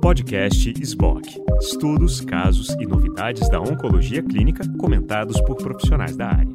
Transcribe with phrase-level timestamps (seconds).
[0.00, 1.40] Podcast SBOC.
[1.60, 6.52] Estudos, casos e novidades da oncologia clínica comentados por profissionais da área.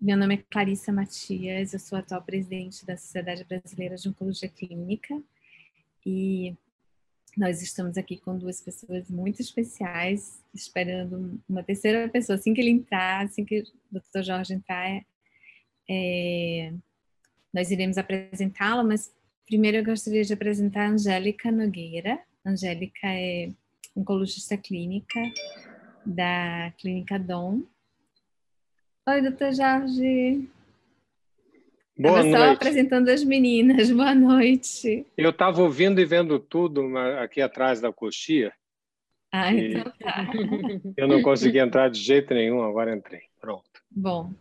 [0.00, 5.20] Meu nome é Clarissa Matias, eu sou atual presidente da Sociedade Brasileira de Oncologia Clínica
[6.04, 6.54] e
[7.36, 12.36] nós estamos aqui com duas pessoas muito especiais, esperando uma terceira pessoa.
[12.36, 14.22] Assim que ele entrar, assim que o Dr.
[14.22, 15.02] Jorge entrar,
[15.88, 16.72] é,
[17.52, 19.12] nós iremos apresentá-la, mas
[19.50, 22.20] primeiro eu gostaria de apresentar a Angélica Nogueira.
[22.46, 23.50] Angélica é
[23.96, 25.20] oncologista clínica
[26.06, 27.62] da Clínica Dom.
[29.08, 30.48] Oi, doutor Jorge.
[31.98, 33.90] Boa Estava só apresentando as meninas.
[33.90, 35.04] Boa noite.
[35.16, 38.52] Eu estava ouvindo e vendo tudo aqui atrás da coxia.
[39.32, 40.30] Ah, então tá.
[40.96, 43.22] Eu não consegui entrar de jeito nenhum, agora entrei.
[43.40, 43.64] Pronto.
[43.90, 44.32] Bom,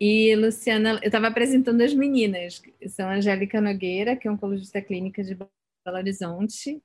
[0.00, 5.34] e Luciana, eu estava apresentando as meninas, são Angélica Nogueira, que é oncologista clínica de
[5.34, 5.50] Belo
[5.86, 6.80] Horizonte,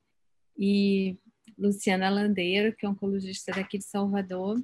[0.58, 1.18] e
[1.58, 4.62] Luciana Landeiro, que é oncologista daqui de Salvador,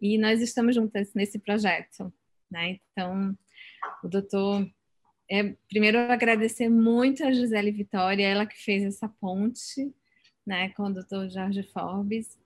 [0.00, 2.12] e nós estamos juntas nesse projeto.
[2.50, 2.78] Né?
[2.92, 3.36] Então,
[4.02, 4.68] o doutor.
[5.28, 9.92] É, primeiro, agradecer muito a Gisele Vitória, ela que fez essa ponte
[10.46, 12.38] né, com o doutor Jorge Forbes.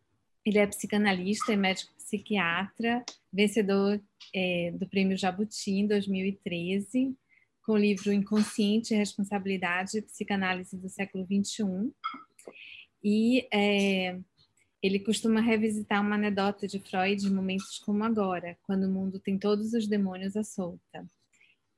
[0.44, 4.00] Ele é psicanalista e médico psiquiatra, vencedor
[4.34, 7.14] é, do Prêmio Jabuti em 2013,
[7.62, 11.92] com o livro Inconsciente, Responsabilidade e Psicanálise do Século XXI.
[13.02, 14.18] E é,
[14.82, 19.38] ele costuma revisitar uma anedota de Freud em momentos como agora, quando o mundo tem
[19.38, 21.06] todos os demônios à solta.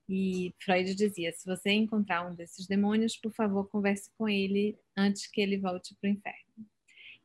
[0.08, 5.26] E Freud dizia: se você encontrar um desses demônios, por favor, converse com ele antes
[5.26, 6.41] que ele volte para o inferno.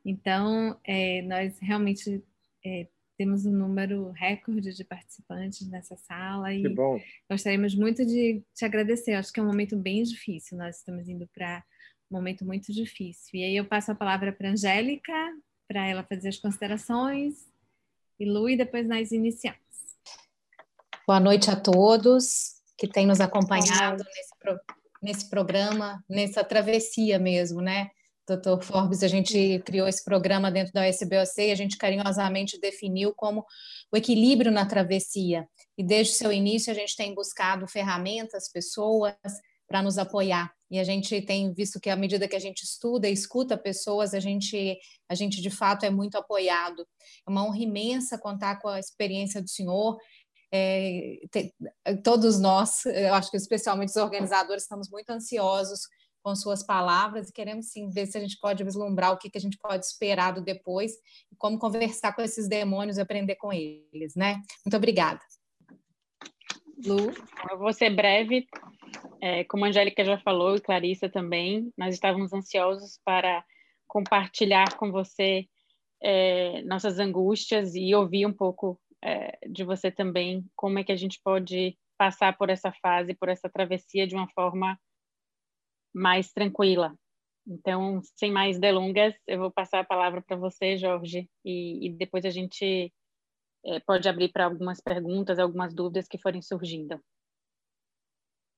[0.04, 2.22] Então, é, nós realmente
[2.64, 6.62] é, temos um número recorde de participantes nessa sala e
[7.28, 9.14] gostaríamos muito de te agradecer.
[9.14, 11.64] Acho que é um momento bem difícil, nós estamos indo para
[12.10, 13.40] um momento muito difícil.
[13.40, 15.12] E aí eu passo a palavra para a Angélica,
[15.66, 17.46] para ela fazer as considerações,
[18.18, 19.60] e Lu, e depois nós iniciamos.
[21.06, 24.60] Boa noite a todos que têm nos acompanhado nesse, pro,
[25.02, 27.90] nesse programa, nessa travessia mesmo, né?
[28.28, 33.14] Doutor Forbes, a gente criou esse programa dentro da SBOC e a gente carinhosamente definiu
[33.14, 33.42] como
[33.90, 35.48] o equilíbrio na travessia.
[35.78, 39.14] E desde o seu início a gente tem buscado ferramentas, pessoas
[39.66, 40.52] para nos apoiar.
[40.70, 44.12] E a gente tem visto que à medida que a gente estuda e escuta pessoas,
[44.12, 44.78] a gente,
[45.08, 46.86] a gente de fato é muito apoiado.
[47.26, 49.96] É uma honra imensa contar com a experiência do senhor.
[50.52, 51.54] É, te,
[52.04, 55.80] todos nós, eu acho que especialmente os organizadores, estamos muito ansiosos
[56.28, 59.38] com suas palavras e queremos sim ver se a gente pode vislumbrar o que, que
[59.38, 60.92] a gente pode esperar do depois
[61.32, 64.42] e como conversar com esses demônios e aprender com eles, né?
[64.62, 65.20] Muito obrigada.
[66.84, 67.10] Lu,
[67.50, 68.46] eu vou ser breve.
[69.22, 73.42] É, como a Angélica já falou e Clarissa também, nós estávamos ansiosos para
[73.86, 75.46] compartilhar com você
[76.02, 80.96] é, nossas angústias e ouvir um pouco é, de você também como é que a
[80.96, 84.78] gente pode passar por essa fase, por essa travessia de uma forma
[85.98, 86.94] mais tranquila.
[87.46, 92.24] Então, sem mais delongas, eu vou passar a palavra para você, Jorge, e, e, depois
[92.24, 92.92] a gente
[93.64, 97.00] é, pode abrir para algumas perguntas, algumas dúvidas que forem surgindo.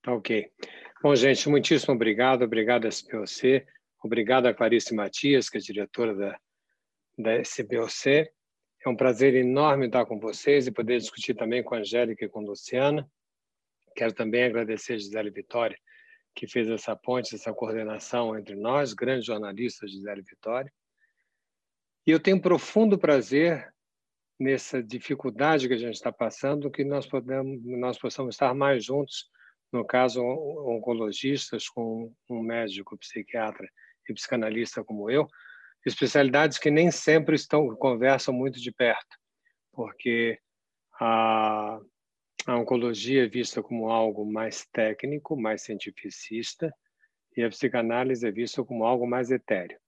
[0.02, 0.50] Tá ok.
[1.02, 2.42] Bom, gente, muitíssimo obrigado.
[2.42, 3.64] Obrigado, SPOC.
[4.02, 6.40] Obrigado a Clarice Matias, que é diretora da,
[7.16, 8.28] da SBOC.
[8.84, 12.28] É um prazer enorme estar com vocês e poder discutir também com a Angélica e
[12.28, 13.08] com a Luciana.
[13.94, 15.78] Quero também agradecer a Gisele Vitória
[16.34, 20.72] que fez essa ponte, essa coordenação entre nós, grandes jornalistas Gisele Vitória.
[22.06, 23.72] E eu tenho profundo prazer
[24.38, 29.28] nessa dificuldade que a gente está passando, que nós podemos, nós possamos estar mais juntos,
[29.70, 33.68] no caso oncologistas com um médico, psiquiatra
[34.08, 35.28] e psicanalista como eu,
[35.86, 39.16] especialidades que nem sempre estão conversam muito de perto,
[39.72, 40.38] porque
[40.98, 41.78] a
[42.46, 46.74] a oncologia é vista como algo mais técnico, mais cientificista,
[47.36, 49.78] e a psicanálise é vista como algo mais etéreo.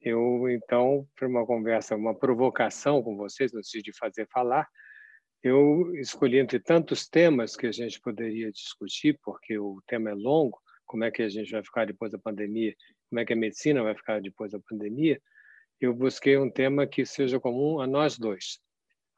[0.00, 4.68] Eu, então, para uma conversa, uma provocação com vocês, no sentido de fazer falar,
[5.42, 10.58] eu escolhi entre tantos temas que a gente poderia discutir, porque o tema é longo,
[10.86, 12.74] como é que a gente vai ficar depois da pandemia,
[13.08, 15.20] como é que a medicina vai ficar depois da pandemia,
[15.80, 18.60] eu busquei um tema que seja comum a nós dois,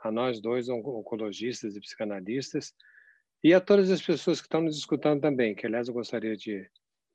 [0.08, 2.74] a nós dois, oncologistas e psicanalistas,
[3.42, 6.66] e a todas as pessoas que estão nos escutando também, que, aliás, eu gostaria de,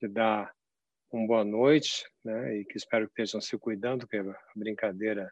[0.01, 0.51] de dar
[1.11, 5.31] uma boa noite, né, e que espero que estejam se cuidando, porque a brincadeira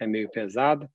[0.00, 0.90] é meio pesada.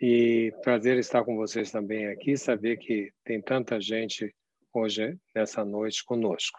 [0.00, 4.34] E prazer estar com vocês também aqui, saber que tem tanta gente
[4.72, 6.58] hoje, nessa noite, conosco.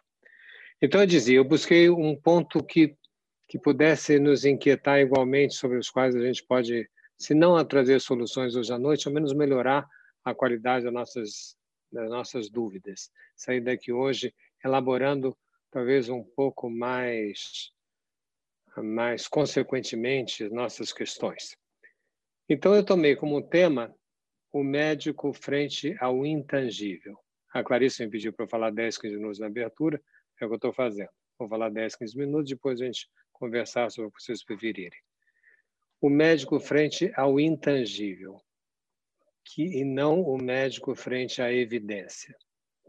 [0.82, 2.96] Então, eu dizia, eu busquei um ponto que,
[3.48, 6.88] que pudesse nos inquietar igualmente, sobre os quais a gente pode,
[7.22, 9.88] se não trazer soluções hoje à noite, ao menos melhorar
[10.26, 11.56] a qualidade das nossas,
[11.92, 13.12] das nossas dúvidas.
[13.36, 14.34] Sair daqui hoje
[14.66, 15.38] elaborando
[15.70, 17.72] talvez um pouco mais,
[18.76, 21.56] mais consequentemente as nossas questões.
[22.50, 23.96] Então, eu tomei como tema
[24.52, 27.20] o médico frente ao intangível.
[27.54, 30.02] A Clarice me pediu para eu falar 10, 15 minutos na abertura,
[30.42, 31.12] é o que eu estou fazendo.
[31.38, 35.00] Vou falar 10, 15 minutos, depois a gente conversar sobre o que vocês preferirem.
[36.02, 38.42] O médico frente ao intangível,
[39.46, 42.36] que, e não o médico frente à evidência.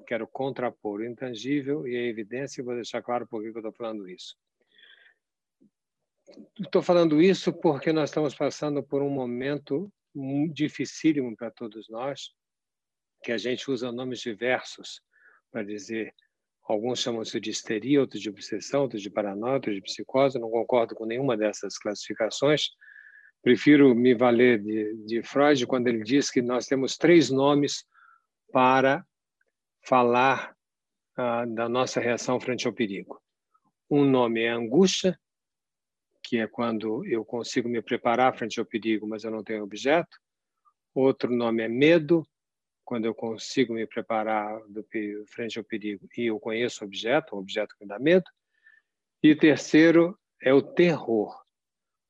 [0.06, 3.73] Quero contrapor o intangível e a evidência, e vou deixar claro por que eu estou
[3.73, 4.37] falando isso.
[6.59, 9.93] Estou falando isso porque nós estamos passando por um momento
[10.53, 12.31] dificílimo para todos nós,
[13.23, 15.00] que a gente usa nomes diversos
[15.50, 16.15] para dizer
[16.65, 20.38] Alguns chamam-se de histeria, outros de obsessão, outros de paranoia, outros de psicose.
[20.38, 22.69] não concordo com nenhuma dessas classificações.
[23.43, 27.85] Prefiro me valer de, de Freud quando ele diz que nós temos três nomes
[28.53, 29.05] para
[29.85, 30.56] falar
[31.17, 33.21] ah, da nossa reação frente ao perigo.
[33.91, 35.19] Um nome é angústia,
[36.23, 40.17] que é quando eu consigo me preparar frente ao perigo, mas eu não tenho objeto.
[40.94, 42.27] Outro nome é medo,
[42.85, 44.87] quando eu consigo me preparar do,
[45.27, 48.31] frente ao perigo e eu conheço o objeto, o objeto que me dá medo.
[49.23, 51.42] E terceiro é o terror.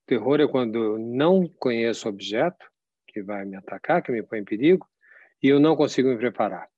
[0.07, 2.71] Terror é quando eu não conheço o objeto
[3.07, 4.89] que vai me atacar, que me põe em perigo,
[5.43, 6.69] e eu não consigo me preparar.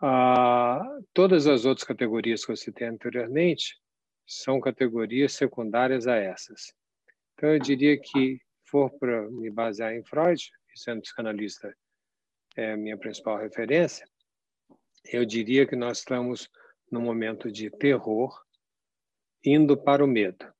[0.00, 0.82] Ah,
[1.12, 3.80] todas as outras categorias que eu citei anteriormente
[4.26, 6.72] são categorias secundárias a essas.
[7.34, 10.40] Então, eu diria que, for para me basear em Freud,
[10.74, 11.74] sendo psicanalista
[12.56, 14.06] é a minha principal referência,
[15.04, 16.48] eu diria que nós estamos
[16.90, 18.36] num momento de terror,
[19.44, 20.52] indo para o medo.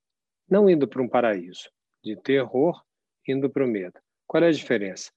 [0.51, 1.71] Não indo para um paraíso,
[2.03, 2.83] de terror,
[3.27, 3.99] indo para o medo.
[4.27, 5.11] Qual é a diferença?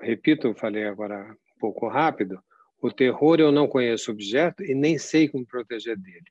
[0.00, 2.42] Repito, falei agora um pouco rápido.
[2.80, 6.24] O terror eu não conheço o objeto e nem sei como proteger dele.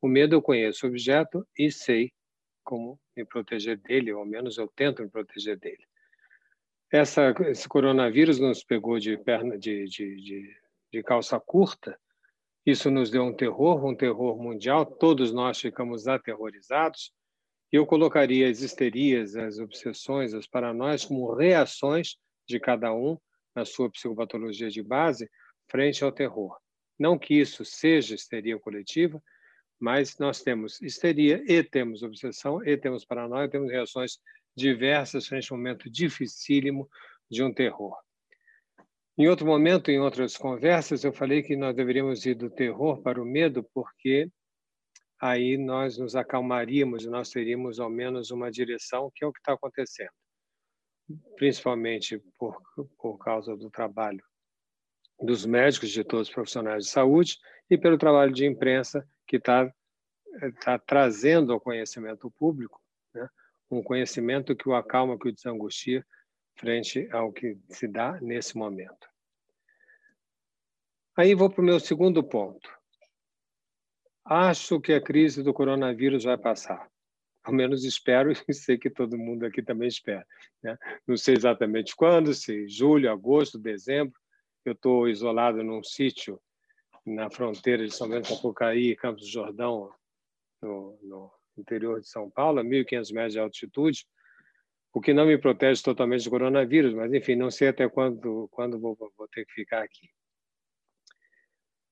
[0.00, 2.12] O medo eu conheço o objeto e sei
[2.64, 5.84] como me proteger dele, ou ao menos eu tento me proteger dele.
[6.90, 10.56] Essa, esse coronavírus nos pegou de perna de, de, de,
[10.92, 11.98] de calça curta.
[12.66, 14.84] Isso nos deu um terror, um terror mundial.
[14.84, 17.12] Todos nós ficamos aterrorizados.
[17.72, 22.16] Eu colocaria as histerias, as obsessões, as paranoias como reações
[22.46, 23.16] de cada um
[23.56, 25.26] na sua psicopatologia de base
[25.70, 26.54] frente ao terror.
[26.98, 29.22] Não que isso seja histeria coletiva,
[29.80, 34.18] mas nós temos histeria e temos obsessão e temos paranoia, temos reações
[34.54, 36.86] diversas frente a um momento dificílimo
[37.30, 37.96] de um terror.
[39.16, 43.20] Em outro momento, em outras conversas, eu falei que nós deveríamos ir do terror para
[43.20, 44.30] o medo, porque
[45.22, 49.38] aí nós nos acalmaríamos e nós teríamos ao menos uma direção, que é o que
[49.38, 50.10] está acontecendo,
[51.36, 52.60] principalmente por,
[52.98, 54.24] por causa do trabalho
[55.20, 57.38] dos médicos, de todos os profissionais de saúde,
[57.70, 59.72] e pelo trabalho de imprensa que está
[60.64, 62.82] tá trazendo ao conhecimento público
[63.14, 63.28] né,
[63.70, 66.04] um conhecimento que o acalma, que o desangustia
[66.56, 69.08] frente ao que se dá nesse momento.
[71.16, 72.81] Aí vou para o meu segundo ponto.
[74.24, 76.88] Acho que a crise do coronavírus vai passar.
[77.42, 80.26] Ao menos espero e sei que todo mundo aqui também espera.
[80.62, 80.78] Né?
[81.06, 84.14] Não sei exatamente quando, se julho, agosto, dezembro.
[84.64, 86.40] Eu estou isolado num sítio
[87.04, 89.92] na fronteira de São Bento do Apucaí e Campos do Jordão,
[90.62, 94.06] no, no interior de São Paulo, a 1.500 metros de altitude,
[94.92, 98.78] o que não me protege totalmente do coronavírus, mas enfim, não sei até quando, quando
[98.78, 100.08] vou, vou ter que ficar aqui.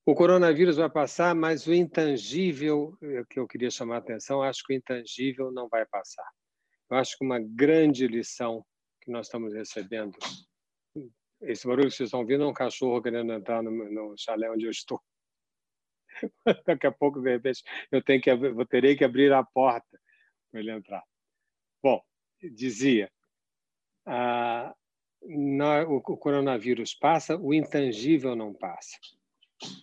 [0.06, 4.64] O coronavírus vai passar, mas o intangível, é que eu queria chamar a atenção, acho
[4.64, 6.28] que o intangível não vai passar.
[6.90, 8.64] Eu acho que uma grande lição
[9.00, 10.16] que nós estamos recebendo.
[11.42, 14.64] Esse barulho que vocês estão ouvindo é um cachorro querendo entrar no, no chalé onde
[14.64, 15.00] eu estou.
[16.66, 20.00] Daqui a pouco, de repente, eu tenho que eu terei que abrir a porta
[20.50, 21.02] para ele entrar.
[21.82, 22.02] Bom,
[22.52, 23.10] dizia,
[24.06, 24.74] ah,
[25.22, 28.98] o coronavírus passa, o intangível não passa.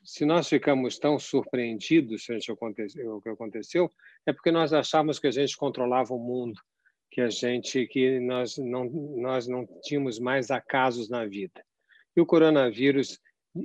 [0.03, 3.91] Se nós ficamos tão surpreendidos frente ao que aconteceu,
[4.25, 6.59] é porque nós achávamos que a gente controlava o mundo,
[7.11, 11.63] que a gente, que nós não, nós não tínhamos mais acasos na vida.
[12.15, 13.19] E o coronavírus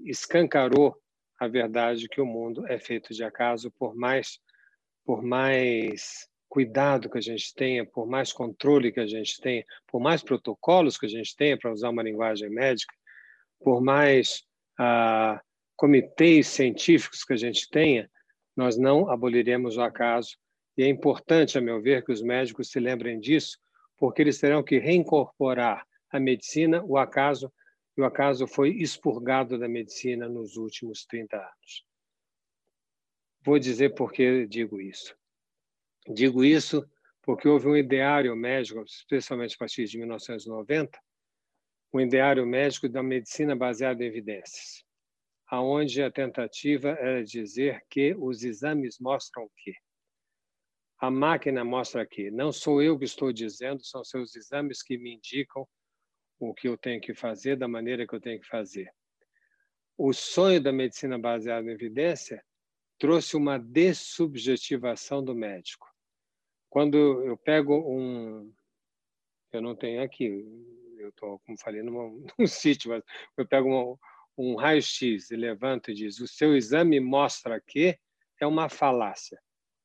[0.05, 0.97] escancarou
[1.39, 4.39] a verdade que o mundo é feito de acaso, por mais
[5.05, 10.01] por mais cuidado que a gente tenha, por mais controle que a gente tenha, por
[10.01, 12.95] mais protocolos que a gente tenha, para usar uma linguagem médica,
[13.59, 14.45] por mais
[14.79, 15.41] ah,
[15.77, 18.11] comitês científicos que a gente tenha,
[18.55, 20.37] Nós não aboliremos o acaso,
[20.77, 23.59] e é importante, a meu ver, que os médicos se lembrem disso,
[23.97, 27.53] porque eles terão que reincorporar à medicina o acaso,
[27.97, 31.85] e o acaso foi expurgado da medicina nos últimos 30 anos.
[33.45, 35.17] Vou dizer por que digo isso.
[36.09, 36.87] Digo isso
[37.23, 40.99] porque houve um ideário médico, especialmente a partir de 1990,
[41.95, 44.85] um ideário médico da medicina baseada em evidências,
[45.53, 49.75] aonde a tentativa era dizer que os exames mostram o quê?
[50.99, 52.31] A máquina mostra aqui.
[52.31, 55.69] Não sou eu que estou dizendo, são seus exames que me indicam
[56.41, 58.91] o que eu tenho que fazer da maneira que eu tenho que fazer.
[59.99, 62.43] O sonho da medicina baseada em evidência
[62.99, 65.87] trouxe uma dessubjetivação do médico.
[66.71, 68.51] Quando eu pego um.
[69.53, 70.25] Eu não tenho aqui,
[70.97, 73.05] eu estou, como falei, num, sítio, mas
[73.37, 73.99] eu pego um,
[74.37, 77.99] um raio-x e levanto e diz: o seu exame mostra que
[78.41, 79.39] é uma falácia.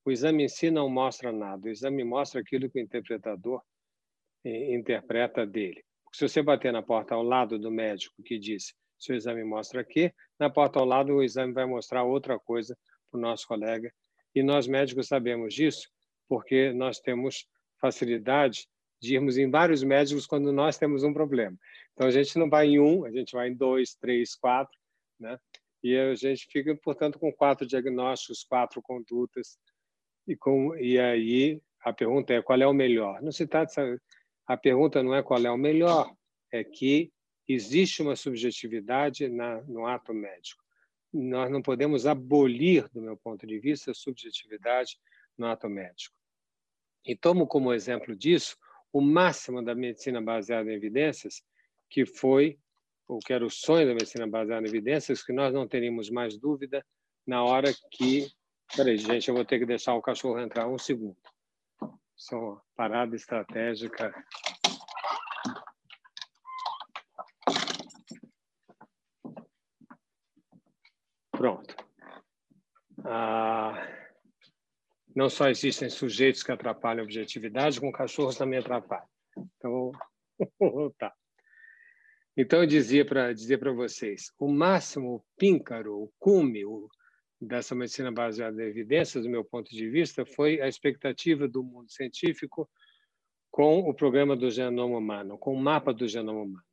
[0.05, 3.61] O exame em si não mostra nada, o exame mostra aquilo que o interpretador
[4.45, 5.83] eh, interpreta dele.
[6.13, 10.11] Se você bater na porta ao lado do médico que diz seu exame mostra que,
[10.39, 12.75] na porta ao lado o exame vai mostrar outra coisa
[13.11, 13.91] para o nosso colega.
[14.33, 15.89] E nós médicos sabemos disso
[16.27, 17.47] porque nós temos
[17.79, 18.67] facilidade
[18.99, 21.57] de irmos em vários médicos quando nós temos um problema.
[21.93, 24.77] Então a gente não vai em um, a gente vai em dois, três, quatro,
[25.19, 25.39] né?
[25.83, 29.57] E a gente fica, portanto, com quatro diagnósticos, quatro condutas,
[30.27, 33.21] e, com, e aí a pergunta é qual é o melhor?
[33.21, 34.01] Não se trata,
[34.45, 36.13] a pergunta não é qual é o melhor,
[36.51, 37.11] é que
[37.47, 40.61] existe uma subjetividade na, no ato médico.
[41.13, 44.99] Nós não podemos abolir, do meu ponto de vista, a subjetividade
[45.37, 46.13] no ato médico.
[47.05, 48.57] E tomo como exemplo disso
[48.91, 51.43] o máximo da medicina baseada em evidências,
[51.89, 52.57] que foi,
[53.07, 56.37] o que era o sonho da medicina baseada em evidências, que nós não teríamos mais
[56.37, 56.85] dúvida
[57.25, 58.27] na hora que
[58.75, 61.15] Peraí, gente, eu vou ter que deixar o cachorro entrar um segundo.
[62.15, 64.13] Isso é uma parada estratégica.
[71.31, 71.75] Pronto.
[73.05, 73.56] Ah,
[75.17, 79.07] não só existem sujeitos que atrapalham a objetividade, com cachorros também atrapalham.
[79.35, 79.91] Então,
[80.59, 81.11] vou voltar.
[82.37, 86.87] Então, eu dizia para dizer para vocês, o máximo, o píncaro, o cume, o,
[87.41, 91.91] dessa medicina baseada em evidências, do meu ponto de vista, foi a expectativa do mundo
[91.91, 92.69] científico
[93.49, 96.66] com o programa do genoma humano, com o mapa do genoma humano.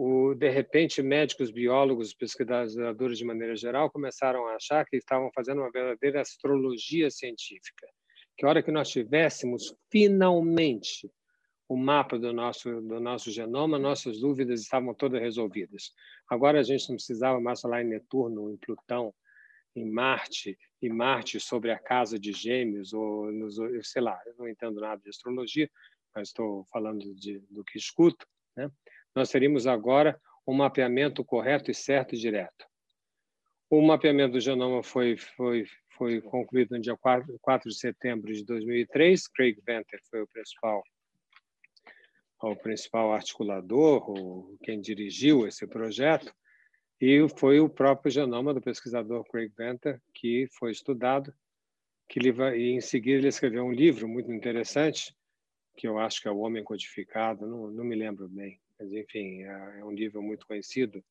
[0.00, 5.60] O, de repente, médicos, biólogos, pesquisadores de maneira geral começaram a achar que estavam fazendo
[5.60, 7.84] uma verdadeira astrologia científica,
[8.36, 11.10] que a hora que nós tivéssemos finalmente
[11.68, 15.92] o mapa do nosso do nosso genoma, nossas dúvidas estavam todas resolvidas.
[16.30, 19.12] Agora a gente não precisava mais falar em Netuno, em Plutão,
[19.74, 24.48] em Marte e Marte sobre a casa de Gêmeos ou nos, sei lá, eu não
[24.48, 25.68] entendo nada de astrologia,
[26.14, 28.24] mas estou falando de, do que escuto,
[28.56, 28.70] né?
[29.18, 32.64] Nós teríamos agora um mapeamento correto e certo e direto.
[33.68, 38.44] O mapeamento do genoma foi foi foi concluído no dia 4, 4 de setembro de
[38.44, 39.26] 2003.
[39.26, 40.84] Craig Venter foi o principal
[42.40, 46.32] o principal articulador, ou quem dirigiu esse projeto.
[47.00, 51.34] E foi o próprio genoma do pesquisador Craig Venter que foi estudado,
[52.08, 55.12] que ele e em seguida ele escreveu um livro muito interessante,
[55.76, 59.42] que eu acho que é O Homem Codificado, não, não me lembro bem, mas enfim,
[59.42, 61.04] é, é um livro muito conhecido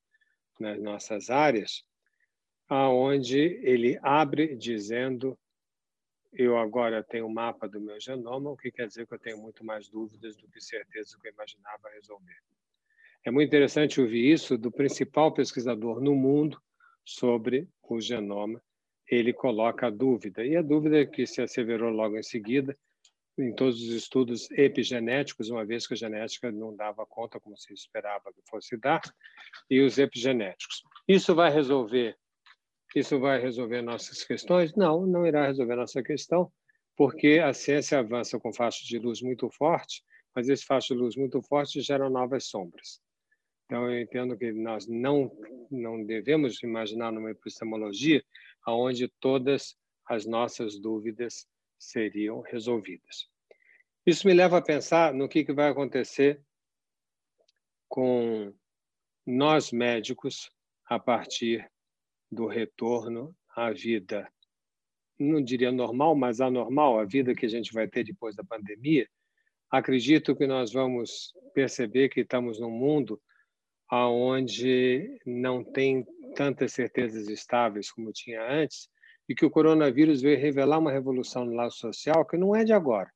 [0.59, 1.83] nas nossas áreas,
[2.67, 5.37] aonde ele abre dizendo
[6.33, 9.37] eu agora tenho o mapa do meu genoma, o que quer dizer que eu tenho
[9.37, 12.37] muito mais dúvidas do que certeza que eu imaginava resolver.
[13.23, 16.61] É muito interessante ouvir isso do principal pesquisador no mundo
[17.03, 18.61] sobre o genoma.
[19.09, 22.77] Ele coloca a dúvida, e a dúvida que se asseverou logo em seguida
[23.37, 27.73] em todos os estudos epigenéticos, uma vez que a genética não dava conta como se
[27.73, 29.01] esperava que fosse dar,
[29.69, 30.83] e os epigenéticos.
[31.07, 32.17] Isso vai resolver
[32.95, 34.73] isso vai resolver nossas questões?
[34.75, 36.51] Não, não irá resolver nossa questão,
[36.95, 40.03] porque a ciência avança com faixas de luz muito forte,
[40.33, 42.99] mas esse faixo de luz muito forte gera novas sombras.
[43.65, 45.29] Então, eu entendo que nós não,
[45.69, 48.23] não devemos imaginar numa epistemologia
[48.65, 49.75] onde todas
[50.07, 51.45] as nossas dúvidas
[51.77, 53.29] seriam resolvidas.
[54.05, 56.41] Isso me leva a pensar no que, vai acontecer
[57.89, 58.53] com
[59.25, 60.49] nós médicos
[60.85, 61.69] a partir
[62.31, 64.31] do retorno à vida,
[65.19, 69.07] não diria normal, mas anormal, a vida que a gente vai ter depois da pandemia.
[69.69, 73.21] Acredito que nós vamos perceber que estamos num mundo
[73.89, 76.05] aonde não tem
[76.35, 78.89] tantas certezas estáveis como tinha antes,
[79.27, 82.73] e que o coronavírus veio revelar uma revolução no laço social que não é de
[82.73, 83.11] agora,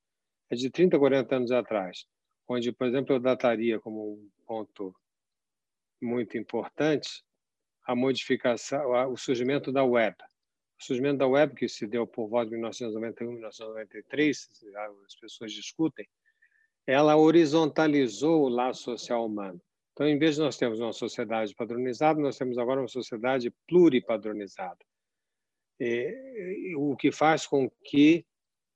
[0.50, 2.06] é de 30, 40 anos atrás,
[2.48, 4.94] onde, por exemplo, eu dataria como um ponto
[6.02, 7.24] muito importante
[7.86, 10.16] a modificação, o surgimento da web.
[10.80, 14.50] O surgimento da web, que se deu por volta de 1991, 1993,
[15.06, 16.08] as pessoas discutem,
[16.88, 19.62] ela horizontalizou o laço social humano.
[19.94, 24.80] Então, em vez de nós termos uma sociedade padronizada, nós temos agora uma sociedade pluripadronizada.
[25.84, 28.24] E, o que faz com que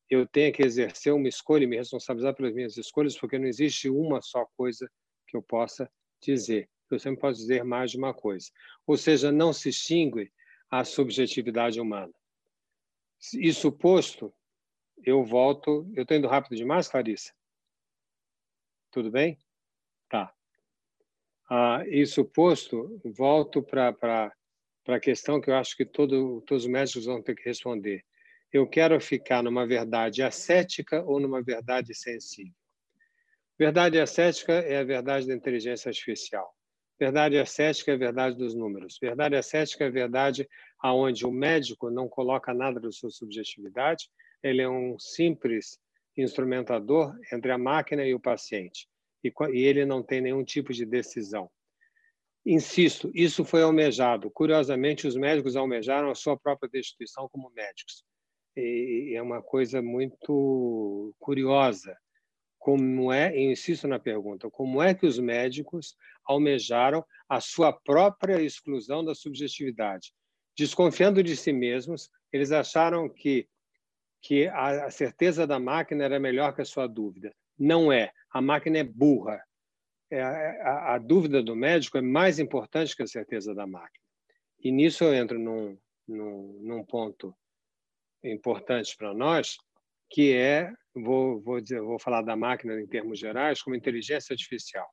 [0.09, 3.89] eu tenha que exercer uma escolha e me responsabilizar pelas minhas escolhas, porque não existe
[3.89, 4.89] uma só coisa
[5.27, 5.87] que eu possa
[6.19, 6.67] dizer.
[6.89, 8.49] Eu sempre posso dizer mais de uma coisa.
[8.87, 10.31] Ou seja, não se extingue
[10.69, 12.13] a subjetividade humana.
[13.33, 14.33] Isso posto,
[15.03, 15.87] eu volto.
[15.93, 17.33] Eu estou indo rápido demais, Clarissa?
[18.89, 19.37] Tudo bem?
[20.09, 20.33] Tá.
[21.49, 24.33] Ah, isso posto, volto para
[24.87, 28.03] a questão que eu acho que todo, todos os médicos vão ter que responder.
[28.53, 32.53] Eu quero ficar numa verdade ascética ou numa verdade sensível?
[33.57, 36.53] Verdade ascética é a verdade da inteligência artificial.
[36.99, 38.97] Verdade ascética é a verdade dos números.
[39.01, 40.47] Verdade ascética é a verdade
[40.79, 44.09] aonde o médico não coloca nada da sua subjetividade,
[44.43, 45.79] ele é um simples
[46.15, 48.87] instrumentador entre a máquina e o paciente,
[49.23, 49.31] e
[49.63, 51.49] ele não tem nenhum tipo de decisão.
[52.45, 54.29] Insisto, isso foi almejado.
[54.29, 58.03] Curiosamente, os médicos almejaram a sua própria destituição como médicos.
[58.55, 61.97] E é uma coisa muito curiosa.
[62.59, 69.03] Como é, insisto na pergunta, como é que os médicos almejaram a sua própria exclusão
[69.03, 70.13] da subjetividade?
[70.57, 73.47] Desconfiando de si mesmos, eles acharam que
[74.25, 77.31] que a, certeza da máquina era melhor que a sua dúvida.
[77.59, 78.11] Não é.
[78.31, 79.39] A máquina é burra.
[80.11, 84.05] É, a, a, dúvida do médico é mais importante que a certeza da máquina.
[84.59, 87.35] E nisso eu entro num, num, num ponto
[88.23, 89.57] importante para nós,
[90.09, 94.87] que é, vou, vou, dizer, vou falar da máquina em termos gerais, como inteligência artificial.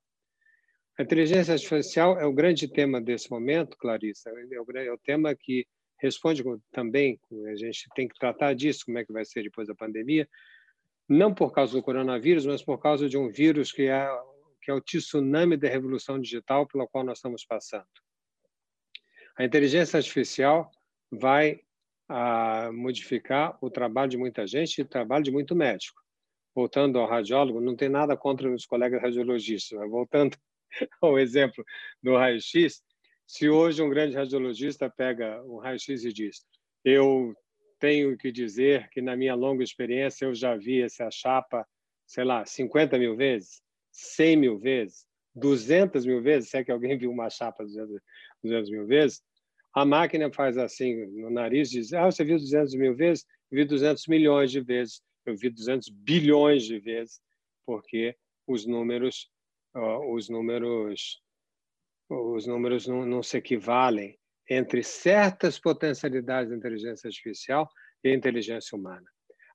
[0.98, 5.34] A inteligência artificial é o grande tema desse momento, Clarissa, é o, é o tema
[5.34, 5.66] que
[5.98, 9.74] responde também, a gente tem que tratar disso, como é que vai ser depois da
[9.74, 10.28] pandemia,
[11.08, 14.08] não por causa do coronavírus, mas por causa de um vírus que é,
[14.62, 17.86] que é o tsunami da revolução digital pela qual nós estamos passando.
[19.36, 20.70] A inteligência artificial
[21.10, 21.60] vai
[22.08, 26.00] a, ah, modificar o trabalho de muita gente e o trabalho de muito médico.
[26.54, 30.36] Voltando ao radiólogo, não tem nada contra os colegas radiologistas, mas voltando
[31.00, 31.64] ao exemplo
[32.02, 32.82] do raio-x,
[33.26, 36.44] se hoje um grande radiologista pega um raio-x e diz:
[36.84, 37.34] Eu
[37.78, 41.66] tenho que dizer que, na minha longa experiência, eu já vi essa chapa,
[42.06, 46.96] sei lá, 50 mil vezes, 100 mil vezes, 200 mil vezes, se é que alguém
[46.98, 48.00] viu uma chapa 200,
[48.42, 49.22] 200 mil vezes,
[49.74, 53.24] a máquina faz assim no nariz diz: Ah, você viu 200 mil vezes?
[53.50, 57.20] Eu vi 200 milhões de vezes, eu vi 200 bilhões de vezes,
[57.64, 59.30] porque os números,
[59.74, 61.22] uh, os números
[62.10, 67.68] os números não, não se equivalem entre certas potencialidades da inteligência artificial
[68.04, 69.06] e a inteligência humana.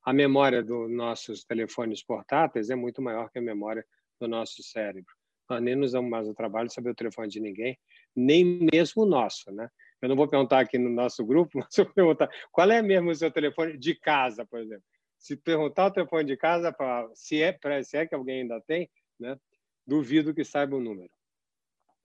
[0.03, 3.85] A memória dos nossos telefones portáteis é muito maior que a memória
[4.19, 5.13] do nosso cérebro.
[5.49, 7.77] Nós nem nos damos mais o trabalho de saber o telefone de ninguém,
[8.15, 9.69] nem mesmo o nosso, né?
[10.01, 13.09] Eu não vou perguntar aqui no nosso grupo, mas eu vou perguntar qual é mesmo
[13.09, 14.83] o seu telefone de casa, por exemplo.
[15.17, 16.75] Se perguntar o telefone de casa,
[17.15, 19.37] se é, se é que alguém ainda tem, né?
[19.85, 21.09] duvido que saiba o número.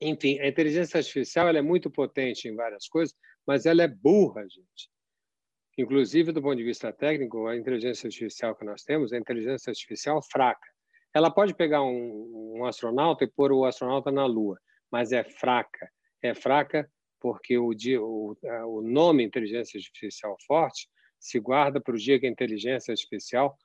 [0.01, 4.89] Enfim, a inteligência artificial é muito potente em várias coisas, mas ela é burra, gente.
[5.77, 9.71] Inclusive, do ponto de vista técnico, a inteligência artificial que nós temos é a inteligência
[9.71, 10.72] artificial fraca.
[11.13, 14.59] Ela pode pegar um, um astronauta e pôr o astronauta na Lua,
[14.91, 15.89] mas é fraca.
[16.21, 18.35] É fraca porque o, dia, o,
[18.67, 20.87] o nome inteligência artificial forte
[21.19, 23.55] se guarda para o dia que a inteligência artificial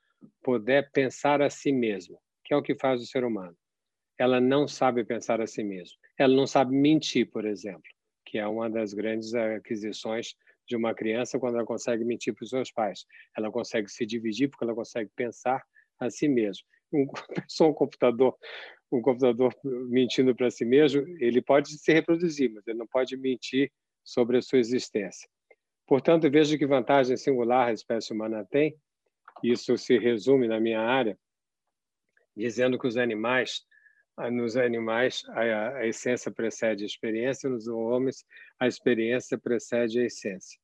[0.43, 3.57] puder pensar a si mesma, que é o que faz o ser humano
[4.19, 5.97] ela não sabe pensar a si mesma.
[6.17, 7.89] Ela não sabe mentir, por exemplo,
[8.25, 10.35] que é uma das grandes aquisições
[10.67, 13.05] de uma criança quando ela consegue mentir para os seus pais.
[13.35, 15.63] Ela consegue se dividir porque ela consegue pensar
[15.99, 16.63] a si mesma.
[16.91, 17.07] Um,
[17.47, 18.35] só um computador,
[18.91, 23.71] um computador mentindo para si mesmo, ele pode se reproduzir, mas ele não pode mentir
[24.03, 25.29] sobre a sua existência.
[25.87, 28.75] Portanto, vejo que vantagem singular a espécie humana tem.
[29.43, 31.17] Isso se resume na minha área,
[32.35, 33.63] dizendo que os animais
[34.29, 38.25] nos animais, a, a essência precede a experiência, nos homens,
[38.59, 40.59] a experiência precede a essência.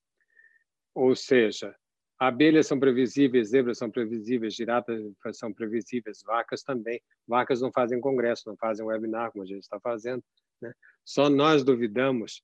[0.93, 1.73] Ou seja,
[2.19, 5.01] abelhas são previsíveis, zebras são previsíveis, giratas
[5.33, 7.01] são previsíveis, vacas também.
[7.27, 10.23] Vacas não fazem congresso, não fazem webinar, como a gente está fazendo.
[10.61, 10.73] Né?
[11.03, 12.41] Só nós duvidamos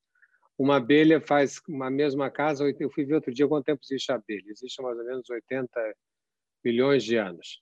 [0.58, 4.16] Uma abelha faz uma mesma casa, eu fui ver outro dia quanto tempo existe a
[4.16, 4.46] abelha.
[4.48, 5.96] Existe mais ou menos 80
[6.64, 7.62] milhões de anos.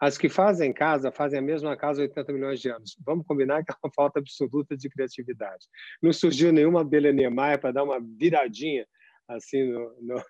[0.00, 2.96] As que fazem casa fazem a mesma casa há 80 milhões de anos.
[3.04, 5.66] Vamos combinar que é uma falta absoluta de criatividade.
[6.00, 8.86] Não surgiu nenhuma abelha Niemeyer para dar uma viradinha
[9.26, 10.22] assim no, no,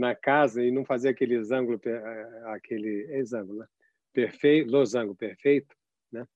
[0.00, 3.66] na casa e não fazer aquele ângulo, eh, aquele exângulo, né?
[4.12, 5.76] perfeito, losango perfeito,
[6.10, 6.26] né?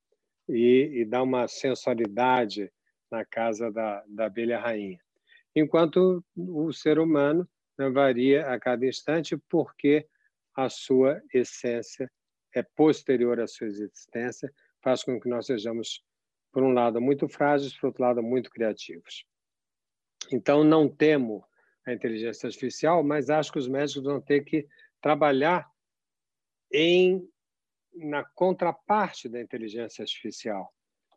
[0.47, 2.71] E, e dar uma sensualidade
[3.11, 4.99] na casa da, da abelha rainha.
[5.55, 7.47] Enquanto o ser humano
[7.77, 10.07] né, varia a cada instante porque
[10.55, 12.09] a sua essência
[12.53, 16.03] é posterior à sua existência, faz com que nós sejamos,
[16.51, 19.25] por um lado, muito frágeis, por outro lado, muito criativos.
[20.31, 21.43] Então, não temo
[21.85, 24.67] a inteligência artificial, mas acho que os médicos vão ter que
[25.01, 25.69] trabalhar
[26.71, 27.27] em
[27.93, 30.73] na contraparte da inteligência artificial.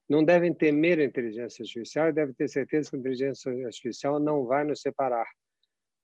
[0.09, 4.47] Não devem temer a inteligência artificial e devem ter certeza que a inteligência artificial não
[4.47, 5.29] vai nos separar,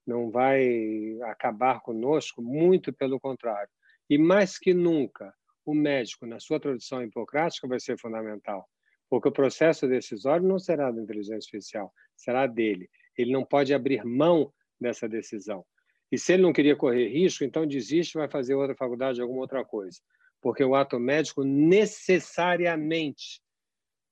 [0.06, 3.70] não vai acabar conosco, muito pelo contrário.
[4.10, 5.32] E mais que nunca,
[5.64, 8.68] o médico, na sua tradição hipocrática, vai ser fundamental,
[9.08, 12.90] porque o processo decisório não será da inteligência artificial, será dele.
[13.16, 15.64] Ele não pode abrir mão dessa decisão.
[16.10, 19.64] E se ele não queria correr risco, então desiste vai fazer outra faculdade, alguma outra
[19.64, 19.98] coisa.
[20.40, 23.40] Porque o ato médico necessariamente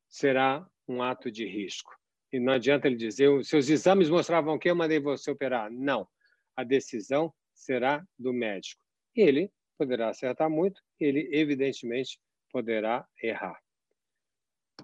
[0.08, 1.92] será um ato de risco.
[2.32, 5.70] E não adianta ele dizer, seus exames mostravam que eu mandei você operar.
[5.70, 6.08] Não.
[6.56, 8.82] A decisão será do médico.
[9.14, 12.18] Ele poderá acertar muito, ele evidentemente
[12.50, 13.58] poderá errar.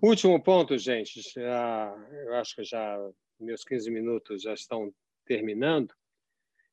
[0.02, 2.96] Último ponto, gente, já, eu acho que já
[3.40, 4.92] meus 15 minutos já estão
[5.24, 5.94] terminando.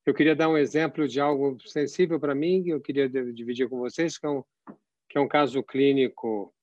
[0.06, 3.80] Eu queria dar um exemplo de algo sensível para mim, que eu queria dividir com
[3.80, 4.44] vocês, que é, um,
[5.10, 6.54] que é um caso clínico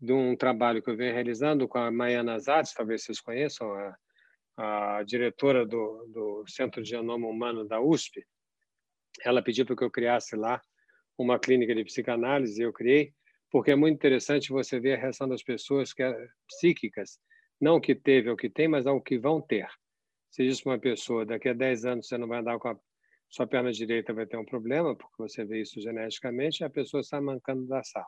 [0.00, 4.98] de um trabalho que eu venho realizando com a Maiana Zatz, talvez vocês conheçam, a,
[4.98, 8.24] a diretora do, do Centro de Genoma Humano da USP
[9.22, 10.60] ela pediu para que eu criasse lá
[11.16, 13.12] uma clínica de psicanálise, e eu criei,
[13.50, 16.12] porque é muito interessante você ver a reação das pessoas que é
[16.48, 17.20] psíquicas,
[17.60, 19.68] não o que teve ou que tem, mas ao que vão ter.
[20.30, 22.78] Se diz uma pessoa, daqui a 10 anos você não vai andar com a
[23.28, 27.20] sua perna direita, vai ter um problema, porque você vê isso geneticamente, a pessoa sai
[27.20, 28.06] mancando da sala.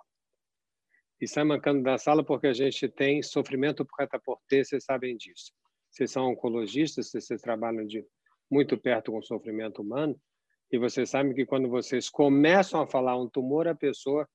[1.21, 5.17] E sai mancando da sala porque a gente tem sofrimento por por ter, vocês sabem
[5.17, 5.53] disso.
[5.91, 8.05] Vocês são oncologistas, vocês trabalham de
[8.51, 10.21] muito perto com o sofrimento humano,
[10.71, 14.29] e vocês sabem que quando vocês começam a falar um tumor, a pessoa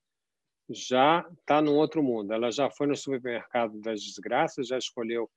[0.68, 2.32] já está num outro mundo.
[2.32, 5.30] Ela já foi no supermercado das desgraças, já escolheu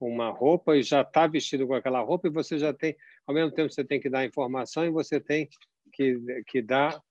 [0.00, 3.52] uma roupa e já está vestido com aquela roupa e você já tem, ao mesmo
[3.52, 5.48] tempo você tem que dar informação e você tem
[5.92, 7.02] que, que dar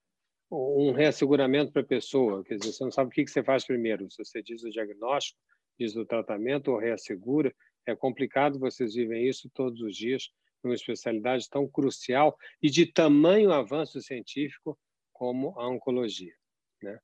[0.49, 2.43] um reasseguramento para a pessoa.
[2.43, 4.09] Quer dizer, você não sabe o que, que você faz primeiro.
[4.09, 5.37] Se você diz o diagnóstico,
[5.77, 7.53] diz o tratamento ou reassegura,
[7.85, 10.31] é complicado, vocês vivem isso todos os dias
[10.67, 14.77] uma especialidade tão crucial e de tamanho avanço científico
[15.11, 16.33] como a oncologia.
[16.81, 16.99] Né?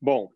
[0.00, 0.32] Bom,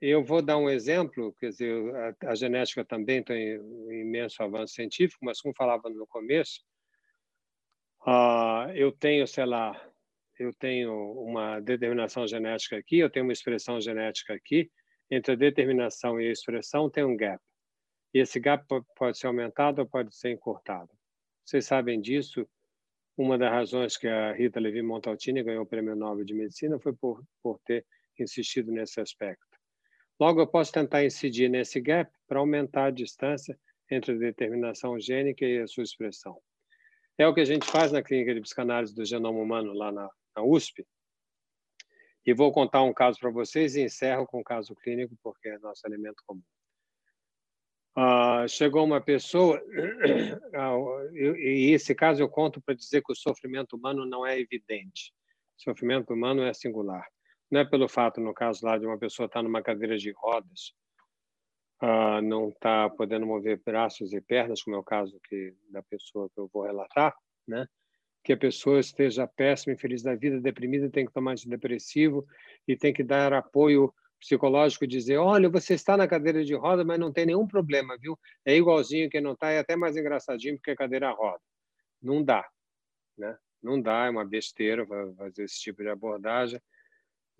[0.00, 4.74] eu vou dar um exemplo, quer dizer, a, a genética também tem um imenso avanço
[4.74, 6.60] científico, mas como falava no começo,
[8.06, 9.80] uh, eu tenho, sei lá,
[10.38, 10.92] eu tenho
[11.22, 14.70] uma determinação genética aqui, eu tenho uma expressão genética aqui,
[15.08, 17.40] entre a determinação e a expressão tem um gap.
[18.12, 18.66] E esse gap
[18.96, 20.90] pode ser aumentado ou pode ser encurtado.
[21.44, 22.48] Vocês sabem disso.
[23.16, 26.94] Uma das razões que a Rita Levi Montaltini ganhou o Prêmio Nobel de Medicina foi
[26.94, 27.86] por, por ter
[28.22, 29.46] insistido nesse aspecto.
[30.18, 33.58] Logo, eu posso tentar incidir nesse gap para aumentar a distância
[33.90, 36.40] entre a determinação gênica e a sua expressão.
[37.18, 40.08] É o que a gente faz na clínica de psicanálise do genoma humano lá na,
[40.36, 40.86] na USP.
[42.24, 45.58] E vou contar um caso para vocês e encerro com o caso clínico, porque é
[45.58, 46.42] nosso elemento comum.
[47.96, 53.76] Uh, chegou uma pessoa, uh, e esse caso eu conto para dizer que o sofrimento
[53.76, 55.12] humano não é evidente.
[55.58, 57.06] O sofrimento humano é singular.
[57.52, 60.72] Não é pelo fato, no caso lá, de uma pessoa estar numa cadeira de rodas,
[61.82, 65.82] uh, não estar tá podendo mover braços e pernas, como é o caso que, da
[65.82, 67.14] pessoa que eu vou relatar,
[67.46, 67.68] né?
[68.24, 72.24] que a pessoa esteja péssima, infeliz da vida, deprimida, tem que tomar antidepressivo
[72.66, 76.98] e tem que dar apoio psicológico dizer, olha, você está na cadeira de roda, mas
[76.98, 78.18] não tem nenhum problema, viu?
[78.46, 81.42] É igualzinho que não está, é até mais engraçadinho porque a cadeira roda.
[82.00, 82.48] Não dá,
[83.18, 83.36] né?
[83.62, 86.60] Não dá, é uma besteira fazer esse tipo de abordagem.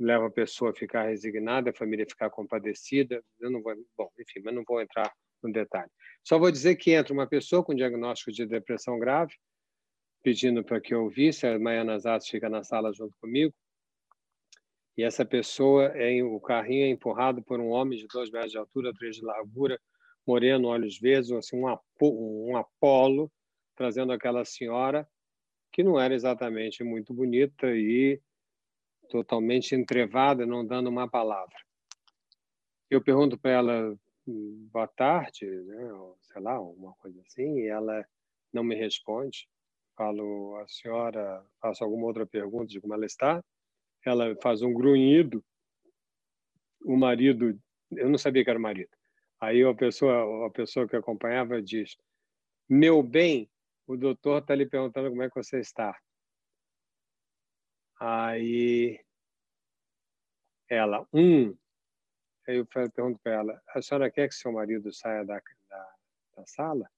[0.02, 3.22] Leva a pessoa a ficar resignada, a família a ficar compadecida.
[3.40, 5.12] Eu não vou, bom, enfim, mas não vou entrar
[5.42, 5.90] no detalhe.
[6.24, 9.34] Só vou dizer que entra uma pessoa com diagnóstico de depressão grave,
[10.22, 13.52] pedindo para que eu ouvisse, a Maiana Zato fica na sala junto comigo,
[14.96, 18.58] e essa pessoa, é, o carrinho é empurrado por um homem de dois metros de
[18.58, 19.80] altura, três de largura,
[20.26, 23.32] moreno, olhos verdes, assim, um, um Apolo,
[23.74, 25.08] trazendo aquela senhora
[25.72, 28.20] que não era exatamente muito bonita e
[29.12, 31.54] totalmente entrevada, não dando uma palavra.
[32.88, 35.92] Eu pergunto para ela, boa tarde, né?
[35.92, 38.02] ou, sei lá, uma coisa assim, e ela
[38.50, 39.46] não me responde.
[39.94, 43.44] Falo, a senhora, faço alguma outra pergunta de como ela está.
[44.02, 45.44] Ela faz um grunhido.
[46.82, 48.90] O marido, eu não sabia que era o marido.
[49.38, 51.96] Aí a pessoa, a pessoa que acompanhava diz:
[52.66, 53.50] Meu bem,
[53.86, 55.94] o doutor está lhe perguntando como é que você está.
[58.04, 58.98] Aí
[60.68, 61.56] ela, um.
[62.48, 65.94] Aí eu pergunto para ela: a senhora quer que seu marido saia da, da,
[66.36, 66.90] da sala?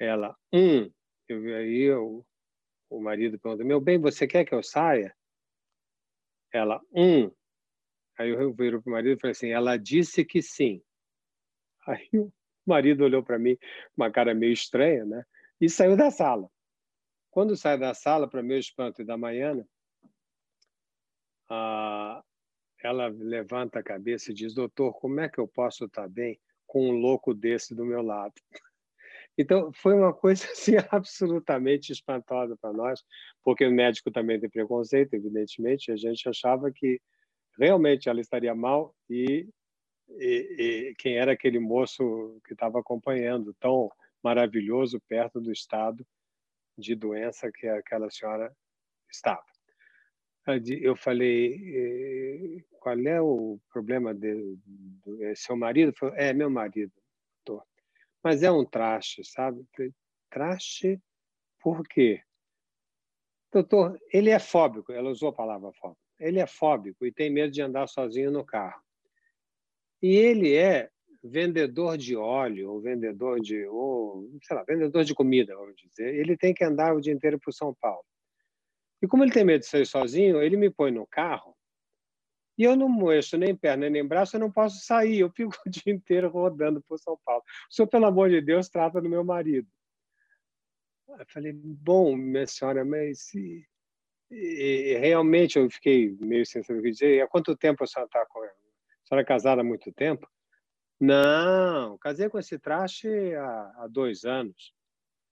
[0.00, 0.90] Ela, um.
[1.28, 2.26] Eu, aí eu,
[2.88, 5.14] o marido pergunta: meu bem, você quer que eu saia?
[6.50, 7.30] Ela, um.
[8.18, 10.82] Aí eu viro para o marido e falei assim: ela disse que sim.
[11.86, 12.32] Aí o
[12.66, 13.54] marido olhou para mim
[13.94, 15.26] uma cara meio estranha, né?
[15.60, 16.48] E saiu da sala.
[17.36, 19.62] Quando sai da sala, para meu espanto e da manhã,
[22.82, 26.88] ela levanta a cabeça e diz: Doutor, como é que eu posso estar bem com
[26.88, 28.32] um louco desse do meu lado?
[29.38, 33.04] Então, foi uma coisa assim, absolutamente espantosa para nós,
[33.44, 36.98] porque o médico também tem preconceito, evidentemente, a gente achava que
[37.58, 39.46] realmente ela estaria mal e,
[40.08, 43.90] e, e quem era aquele moço que estava acompanhando, tão
[44.22, 46.02] maravilhoso, perto do estado
[46.76, 48.54] de doença que aquela senhora
[49.10, 49.44] estava.
[50.80, 54.56] Eu falei, qual é o problema de,
[55.04, 55.92] do é seu marido?
[55.92, 56.92] Falei, é meu marido,
[57.44, 57.66] doutor.
[58.22, 59.66] Mas é um traste, sabe?
[59.74, 59.92] Falei,
[60.30, 61.00] traste
[61.60, 62.22] por quê?
[63.52, 66.00] Doutor, ele é fóbico, ela usou a palavra fóbico.
[66.18, 68.80] Ele é fóbico e tem medo de andar sozinho no carro.
[70.00, 70.90] E ele é
[71.26, 76.14] vendedor de óleo, ou vendedor de, ou, sei lá, vendedor de comida, vamos dizer.
[76.14, 78.04] Ele tem que andar o dia inteiro para São Paulo.
[79.02, 81.56] E como ele tem medo de sair sozinho, ele me põe no carro
[82.58, 85.20] e eu não mexo nem perna nem braço, eu não posso sair.
[85.20, 87.42] Eu fico o dia inteiro rodando por São Paulo.
[87.70, 89.68] O senhor, pelo amor de Deus, trata do meu marido.
[91.08, 93.64] Eu falei, bom, minha senhora, mas e,
[94.30, 97.16] e, realmente eu fiquei meio sem saber o que dizer.
[97.16, 98.52] E há quanto tempo a senhora está com ela?
[98.52, 100.28] A senhora é casada há muito tempo?
[101.00, 104.74] Não, casei com esse traste há, há dois anos.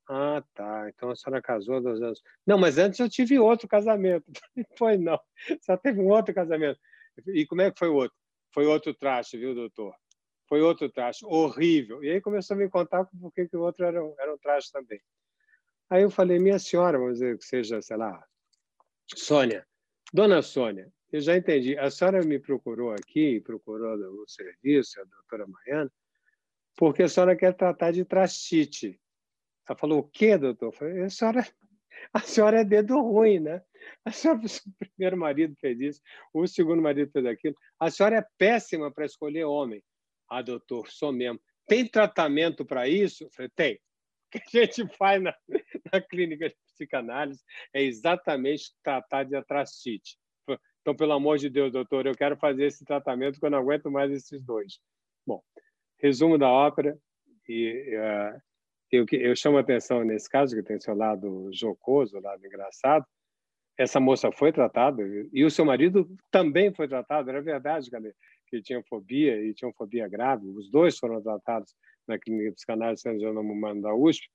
[0.09, 0.89] Ah, tá.
[0.91, 2.23] Então a senhora casou há dois anos.
[2.47, 4.27] Não, mas antes eu tive outro casamento.
[4.79, 5.19] Foi não.
[5.63, 6.79] Só teve um outro casamento.
[7.29, 8.17] E como é que foi o outro?
[8.53, 9.95] Foi outro traste, viu, doutor?
[10.49, 12.03] Foi outro traste, horrível.
[12.03, 15.01] E aí começou a me contar por que o outro era, era um traste também.
[15.89, 18.23] Aí eu falei, minha senhora, vamos dizer que seja, sei lá,
[19.15, 19.67] Sônia,
[20.13, 21.79] dona Sônia, eu já entendi.
[21.79, 25.93] A senhora me procurou aqui, procurou o serviço, a doutora Maiana,
[26.77, 29.01] porque a senhora quer tratar de trastite.
[29.69, 30.67] Ela falou, o quê, doutor?
[30.67, 31.47] Eu falei, a senhora,
[32.13, 33.63] a senhora é dedo ruim, né?
[34.05, 37.55] A senhora, o primeiro marido fez isso, o segundo marido fez aquilo.
[37.79, 39.81] A senhora é péssima para escolher homem.
[40.29, 41.41] Ah, doutor, sou mesmo.
[41.65, 43.23] Tem tratamento para isso?
[43.23, 43.75] Eu falei, tem.
[44.35, 45.33] O que a gente faz na,
[45.93, 47.41] na clínica de psicanálise
[47.73, 50.19] é exatamente tratar de atrastite.
[50.85, 53.91] Então, pelo amor de Deus, doutor, eu quero fazer esse tratamento porque eu não aguento
[53.91, 54.79] mais esses dois.
[55.27, 55.43] Bom,
[55.99, 56.95] resumo da ópera,
[57.49, 58.39] e uh,
[58.93, 63.07] eu, eu chamo a atenção nesse caso, que tem seu lado jocoso, lado engraçado,
[63.79, 67.31] essa moça foi tratada e o seu marido também foi tratado.
[67.31, 68.15] Era verdade, galera,
[68.47, 70.47] que tinha fobia e tinha fobia grave.
[70.51, 71.75] Os dois foram tratados
[72.07, 74.29] na clínica psicanálise São Jerônimo da USP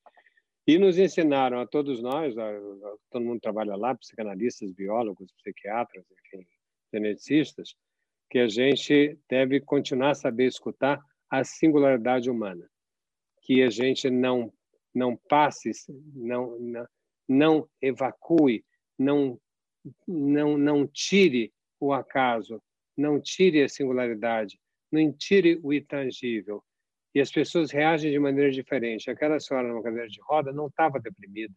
[0.67, 6.05] e nos ensinaram a todos nós, a, a, todo mundo trabalha lá, psicanalistas, biólogos, psiquiatras,
[6.11, 6.45] enfim,
[6.93, 7.75] geneticistas,
[8.29, 12.69] que a gente deve continuar a saber escutar a singularidade humana,
[13.41, 14.53] que a gente não
[14.93, 15.71] não passe,
[16.15, 16.87] não não,
[17.27, 18.63] não evacue
[18.99, 19.39] não,
[20.05, 22.61] não, não tire o acaso,
[22.97, 24.59] não tire a singularidade,
[24.91, 26.61] não tire o intangível.
[27.13, 29.09] E as pessoas reagem de maneira diferente.
[29.09, 31.53] Aquela senhora numa cadeira de roda não estava deprimida,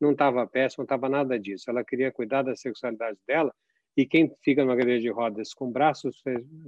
[0.00, 1.70] não estava péssima, não estava nada disso.
[1.70, 3.54] Ela queria cuidar da sexualidade dela
[3.96, 6.22] e quem fica numa cadeira de rodas com braços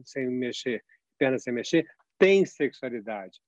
[0.05, 0.85] sem mexer,
[1.18, 1.87] pernas sem mexer,
[2.18, 3.38] tem sexualidade.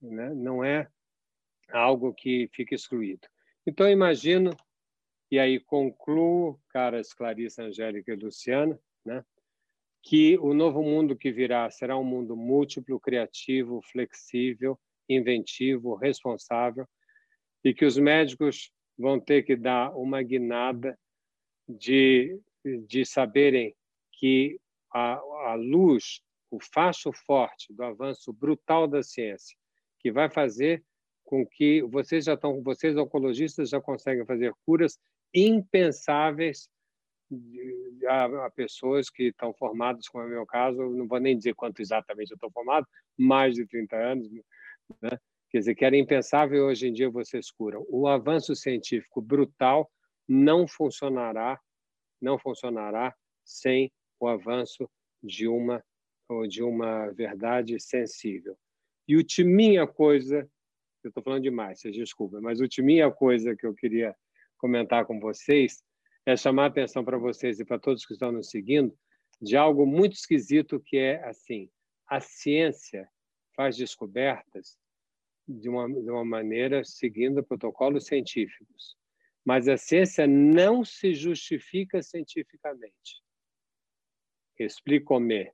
[0.00, 0.32] Né?
[0.34, 0.88] Não é
[1.70, 3.26] algo que fica excluído.
[3.66, 4.50] Então, eu imagino
[5.30, 9.24] e aí concluo, caras Clarice, Angélica e Luciana, né,
[10.08, 16.88] que o novo mundo que virá será um mundo múltiplo, criativo, flexível, inventivo, responsável,
[17.62, 20.98] e que os médicos vão ter que dar uma guinada
[21.68, 22.40] de,
[22.86, 23.76] de saberem
[24.12, 24.58] que
[24.90, 25.16] a,
[25.50, 29.58] a luz o facho forte do avanço brutal da ciência,
[29.98, 30.82] que vai fazer
[31.22, 34.98] com que vocês já estão, vocês oncologistas já conseguem fazer curas
[35.34, 36.70] impensáveis
[38.08, 41.54] a, a, pessoas que estão formadas, como é o meu caso, não vou nem dizer
[41.54, 42.86] quanto exatamente eu estou formado,
[43.16, 45.18] mais de 30 anos, né?
[45.50, 47.84] quer dizer, que era impensável hoje em dia vocês curam.
[47.88, 49.90] O avanço científico brutal
[50.26, 51.60] não funcionará,
[52.20, 53.14] não funcionará
[53.44, 54.88] sem o avanço
[55.22, 55.82] de uma
[56.28, 58.56] ou de uma verdade sensível.
[59.06, 60.48] E ultiminha coisa,
[61.02, 64.14] eu estou falando demais, vocês desculpem, mas ultiminha coisa que eu queria
[64.58, 65.82] comentar com vocês
[66.30, 68.94] é chamar a atenção para vocês e para todos que estão nos seguindo
[69.40, 71.70] de algo muito esquisito que é assim:
[72.06, 73.08] a ciência
[73.56, 74.78] faz descobertas
[75.46, 78.94] de uma, de uma maneira seguindo protocolos científicos,
[79.42, 83.22] mas a ciência não se justifica cientificamente.
[84.58, 85.50] Explico-me.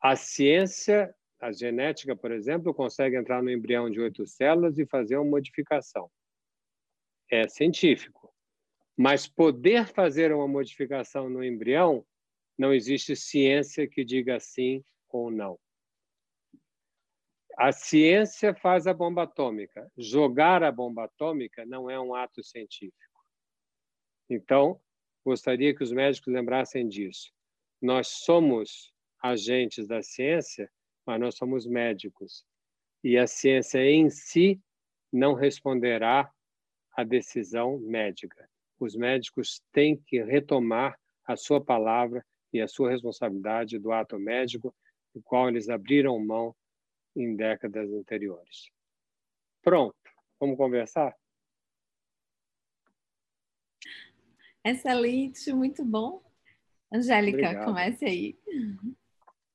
[0.00, 5.16] A ciência, a genética, por exemplo, consegue entrar no embrião de oito células e fazer
[5.16, 6.10] uma modificação.
[7.30, 8.33] É científico.
[8.96, 12.06] Mas poder fazer uma modificação no embrião,
[12.56, 15.58] não existe ciência que diga sim ou não.
[17.56, 19.90] A ciência faz a bomba atômica.
[19.96, 23.20] Jogar a bomba atômica não é um ato científico.
[24.30, 24.80] Então,
[25.24, 27.32] gostaria que os médicos lembrassem disso.
[27.82, 30.70] Nós somos agentes da ciência,
[31.06, 32.44] mas nós somos médicos.
[33.02, 34.60] E a ciência em si
[35.12, 36.32] não responderá
[36.96, 38.48] à decisão médica
[38.78, 44.74] os médicos têm que retomar a sua palavra e a sua responsabilidade do ato médico,
[45.14, 46.54] do qual eles abriram mão
[47.16, 48.70] em décadas anteriores.
[49.62, 49.96] Pronto,
[50.38, 51.14] vamos conversar?
[54.64, 56.22] Excelente, muito bom.
[56.92, 57.64] Angélica, Obrigado.
[57.64, 58.38] comece aí.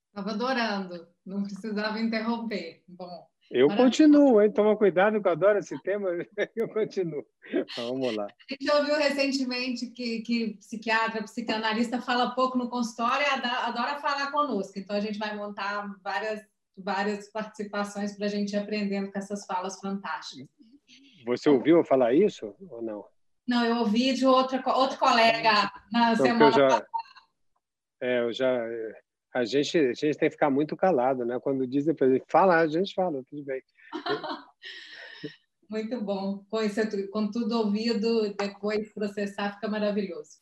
[0.08, 2.84] Estava adorando, não precisava interromper.
[2.88, 4.52] Bom, eu continuo, hein?
[4.52, 6.10] Toma cuidado que eu adoro esse tema,
[6.56, 7.26] eu continuo.
[7.76, 8.26] Vamos lá.
[8.26, 14.32] A gente ouviu recentemente que, que psiquiatra, psicanalista fala pouco no consultório e adora falar
[14.32, 14.78] conosco.
[14.78, 16.46] Então, a gente vai montar várias,
[16.78, 20.48] várias participações para a gente ir aprendendo com essas falas fantásticas.
[21.26, 23.06] Você ouviu eu falar isso ou não?
[23.48, 26.88] Não, eu ouvi de outra, outro colega na então, semana já, passada.
[28.00, 28.64] É, eu já
[29.34, 31.40] a gente, a gente tem que ficar muito calado, né?
[31.40, 33.62] Quando dizem para gente falar, a gente fala, tudo bem.
[35.70, 36.44] muito bom.
[36.50, 40.40] Com, isso, com tudo ouvido, depois processar, fica maravilhoso.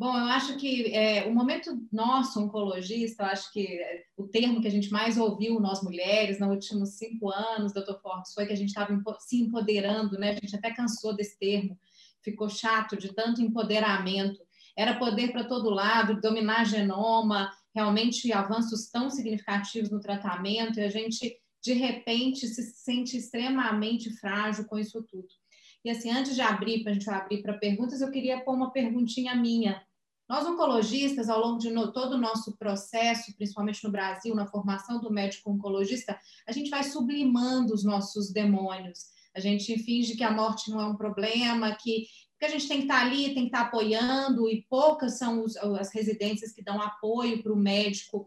[0.00, 4.62] Bom, eu acho que é, o momento nosso, oncologista, eu acho que é, o termo
[4.62, 8.52] que a gente mais ouviu, nós mulheres, nos últimos cinco anos, doutor Forbes, foi que
[8.54, 10.30] a gente estava se empoderando, né?
[10.30, 11.78] A gente até cansou desse termo,
[12.22, 14.40] ficou chato de tanto empoderamento.
[14.74, 20.88] Era poder para todo lado, dominar genoma, realmente avanços tão significativos no tratamento e a
[20.88, 25.28] gente, de repente, se sente extremamente frágil com isso tudo.
[25.84, 28.70] E assim, antes de abrir, para a gente abrir para perguntas, eu queria pôr uma
[28.70, 29.82] perguntinha minha.
[30.28, 35.00] Nós, oncologistas, ao longo de no, todo o nosso processo, principalmente no Brasil, na formação
[35.00, 39.06] do médico oncologista, a gente vai sublimando os nossos demônios.
[39.34, 42.06] A gente finge que a morte não é um problema, que
[42.40, 45.58] porque a gente tem que estar ali, tem que estar apoiando, e poucas são os,
[45.58, 48.26] as residências que dão apoio para o médico.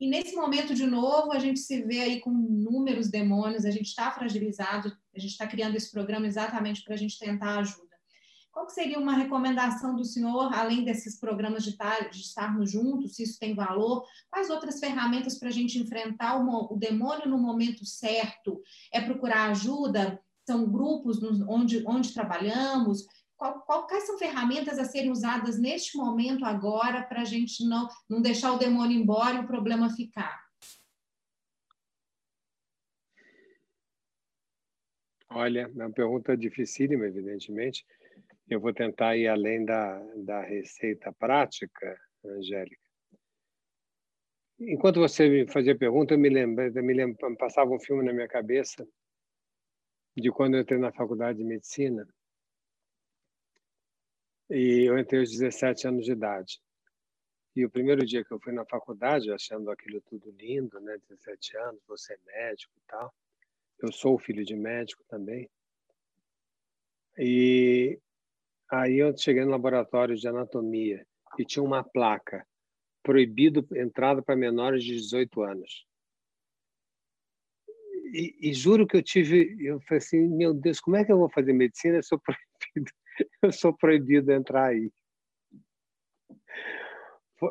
[0.00, 3.86] E nesse momento, de novo, a gente se vê aí com inúmeros demônios, a gente
[3.86, 7.92] está fragilizado, a gente está criando esse programa exatamente para a gente tentar ajuda.
[8.50, 13.22] Qual seria uma recomendação do senhor, além desses programas de, estar, de estarmos juntos, se
[13.22, 14.04] isso tem valor?
[14.28, 18.60] Quais outras ferramentas para a gente enfrentar o, o demônio no momento certo?
[18.92, 20.20] É procurar ajuda?
[20.44, 23.06] São grupos onde, onde trabalhamos?
[23.42, 27.88] Qual, qual, quais são ferramentas a serem usadas neste momento agora para a gente não,
[28.08, 30.40] não deixar o demônio embora e o problema ficar?
[35.28, 37.84] Olha, é uma pergunta dificílima, evidentemente.
[38.48, 42.80] Eu vou tentar ir além da, da receita prática, Angélica.
[44.60, 48.28] Enquanto você me fazia pergunta, eu me lembrei, me lembra, passava um filme na minha
[48.28, 48.86] cabeça
[50.16, 52.06] de quando eu entrei na faculdade de medicina
[54.52, 56.60] e eu entrei aos 17 anos de idade.
[57.56, 60.98] E o primeiro dia que eu fui na faculdade, achando aquilo tudo lindo, né?
[61.08, 63.14] 17 anos, você é médico e tal.
[63.78, 65.48] Eu sou filho de médico também.
[67.18, 67.98] E
[68.70, 71.06] aí eu cheguei no laboratório de anatomia
[71.38, 72.46] e tinha uma placa
[73.02, 75.86] proibido entrada para menores de 18 anos.
[78.14, 81.16] E, e, juro que eu tive, eu falei assim, meu Deus, como é que eu
[81.16, 81.96] vou fazer medicina?
[81.96, 82.92] Eu sou proibido
[83.42, 84.90] eu sou proibido de entrar aí.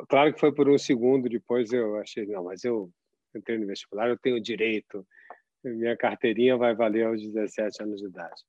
[0.08, 2.90] claro que foi por um segundo, depois eu achei, não, mas eu
[3.34, 5.06] entrei no vestibular, eu tenho direito,
[5.64, 8.42] minha carteirinha vai valer aos 17 anos de idade.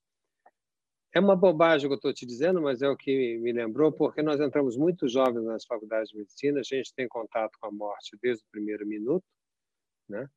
[1.16, 4.24] É uma bobagem que eu estou te dizendo, mas é o que me lembrou, porque
[4.24, 8.18] nós entramos muito jovens nas faculdades de medicina, a gente tem contato com a morte
[8.20, 9.24] desde o primeiro minuto,
[10.10, 10.28] né?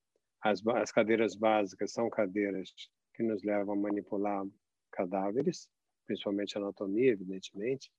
[0.43, 2.70] As, as cadeiras básicas são cadeiras
[3.14, 4.45] que nos levam a manipular
[4.93, 5.66] cadáveres,
[6.07, 7.91] principalmente anatomia, evidentemente.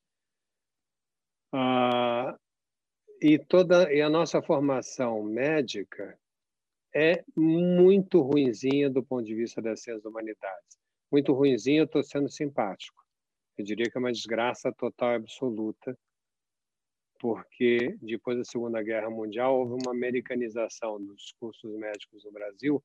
[1.53, 2.37] Ah,
[3.21, 6.17] e toda e a nossa formação médica
[6.93, 10.77] é muito ruinzinha do ponto de vista das ciências humanidades.
[11.11, 13.03] Muito ruinzinha, estou sendo simpático.
[13.57, 15.97] Eu diria que é uma desgraça total e absoluta,
[17.19, 22.83] porque depois da Segunda Guerra Mundial houve uma americanização dos cursos médicos no Brasil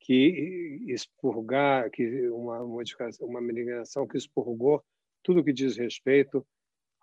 [0.00, 4.82] que expurgar, que uma modificação, uma americanização que expurgou
[5.22, 6.46] tudo que diz respeito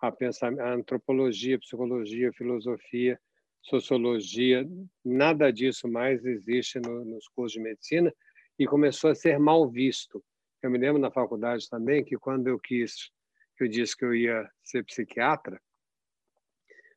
[0.00, 3.18] a, a antropologia, psicologia, filosofia,
[3.62, 4.68] sociologia,
[5.04, 8.12] nada disso mais existe no, nos cursos de medicina
[8.58, 10.22] e começou a ser mal visto.
[10.62, 13.10] Eu me lembro na faculdade também que quando eu quis,
[13.60, 15.60] eu disse que eu ia ser psiquiatra,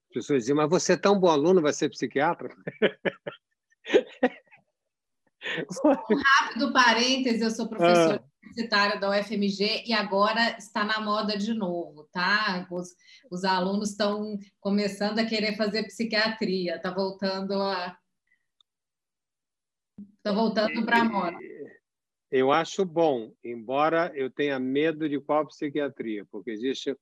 [0.10, 2.54] as pessoas diziam, mas você é tão bom aluno, vai ser psiquiatra?
[5.84, 8.30] Um rápido parêntese, eu sou professora ah.
[8.44, 12.68] universitária da UFMG e agora está na moda de novo, tá?
[12.70, 12.96] Os,
[13.30, 17.98] os alunos estão começando a querer fazer psiquiatria, está voltando a.
[20.18, 21.38] Está voltando para a moda.
[22.30, 26.96] Eu acho bom, embora eu tenha medo de qual psiquiatria, porque existe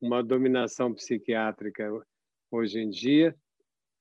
[0.00, 1.90] uma dominação psiquiátrica
[2.50, 3.34] hoje em dia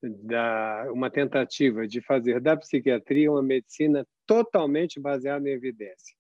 [0.01, 6.15] da, uma tentativa de fazer da psiquiatria uma medicina totalmente baseada em evidência,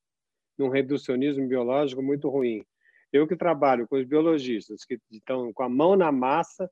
[0.57, 2.65] num reducionismo biológico muito ruim.
[3.11, 6.69] Eu que trabalho com os biologistas que estão com a mão na massa,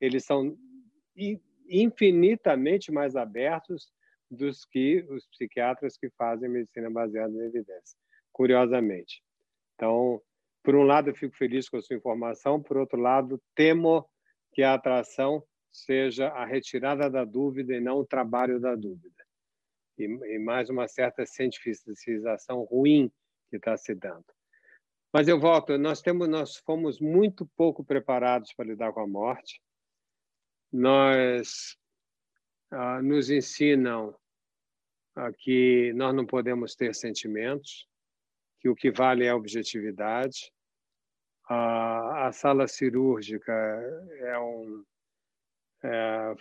[0.00, 0.56] eles são
[1.68, 3.92] infinitamente mais abertos
[4.30, 7.98] dos que os psiquiatras que fazem medicina baseada em evidência,
[8.32, 9.22] curiosamente.
[9.74, 10.20] Então,
[10.62, 14.08] por um lado, eu fico feliz com a sua informação, por outro lado, temo
[14.52, 15.42] que a atração
[15.72, 19.24] seja a retirada da dúvida e não o trabalho da dúvida.
[19.98, 23.10] E, e mais uma certa cientificização ruim
[23.48, 24.26] que está se dando.
[25.12, 29.60] Mas eu volto, nós temos, nós fomos muito pouco preparados para lidar com a morte.
[30.72, 31.76] Nós
[32.70, 34.16] ah, nos ensinam
[35.14, 37.86] ah, que nós não podemos ter sentimentos,
[38.58, 40.50] que o que vale é a objetividade.
[41.46, 43.52] Ah, a sala cirúrgica
[44.20, 44.82] é um
[45.84, 46.34] é,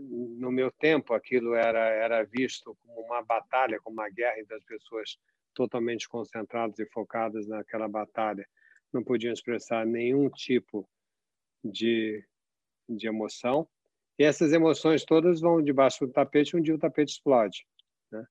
[0.00, 5.18] no meu tempo, aquilo era, era visto como uma batalha, como uma guerra das pessoas
[5.54, 8.46] totalmente concentradas e focadas naquela batalha.
[8.92, 10.88] Não podiam expressar nenhum tipo
[11.62, 12.24] de,
[12.88, 13.68] de emoção.
[14.18, 17.66] E essas emoções todas vão debaixo do tapete, um dia o tapete explode.
[18.10, 18.24] Né?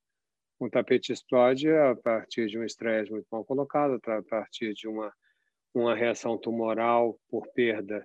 [0.60, 5.12] Um tapete explode a partir de um estresse muito mal colocado, a partir de uma,
[5.72, 8.04] uma reação tumoral por perda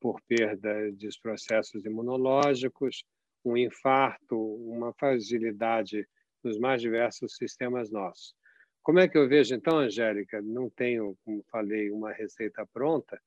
[0.00, 3.04] por perda dos processos imunológicos,
[3.44, 6.08] um infarto, uma fragilidade
[6.42, 8.34] nos mais diversos sistemas nossos.
[8.82, 10.40] Como é que eu vejo, então, Angélica?
[10.40, 13.20] Não tenho, como falei, uma receita pronta,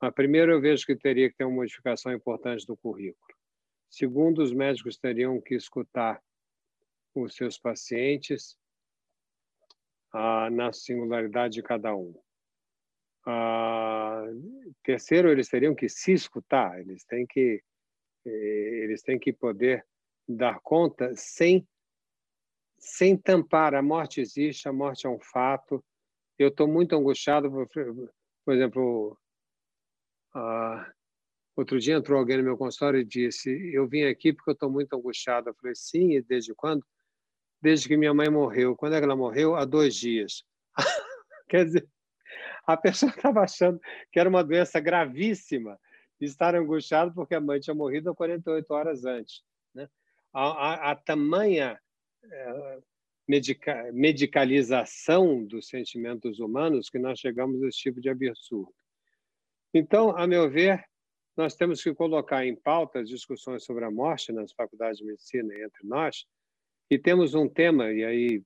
[0.00, 3.36] mas primeiro eu vejo que teria que ter uma modificação importante do currículo.
[3.90, 6.22] Segundo, os médicos teriam que escutar
[7.14, 8.56] os seus pacientes
[10.12, 12.14] ah, na singularidade de cada um.
[13.26, 14.24] Ah,
[14.82, 17.62] terceiro, eles teriam que se escutar, eles têm que
[18.26, 18.30] eh,
[18.84, 19.84] eles têm que poder
[20.28, 21.66] dar conta sem
[22.78, 23.74] sem tampar.
[23.74, 25.84] A morte existe, a morte é um fato.
[26.38, 27.68] Eu estou muito angustiado, por,
[28.44, 29.16] por exemplo,
[30.34, 30.92] ah,
[31.56, 34.70] outro dia entrou alguém no meu consultório e disse: Eu vim aqui porque eu estou
[34.70, 35.50] muito angustiado.
[35.50, 36.84] Eu falei: Sim, e desde quando?
[37.60, 38.76] Desde que minha mãe morreu.
[38.76, 39.54] Quando é que ela morreu?
[39.54, 40.44] Há dois dias.
[41.48, 41.88] Quer dizer,
[42.66, 45.78] a pessoa estava achando que era uma doença gravíssima
[46.20, 49.42] e estar angustiado porque a mãe tinha morrido 48 horas antes.
[49.74, 49.88] Né?
[50.32, 51.80] A, a, a tamanha
[52.24, 52.78] é,
[53.26, 58.72] medica, medicalização dos sentimentos humanos que nós chegamos a esse tipo de absurdo.
[59.74, 60.84] Então, a meu ver,
[61.36, 65.54] nós temos que colocar em pauta as discussões sobre a morte nas faculdades de medicina
[65.54, 66.26] entre nós,
[66.90, 68.42] e temos um tema, e aí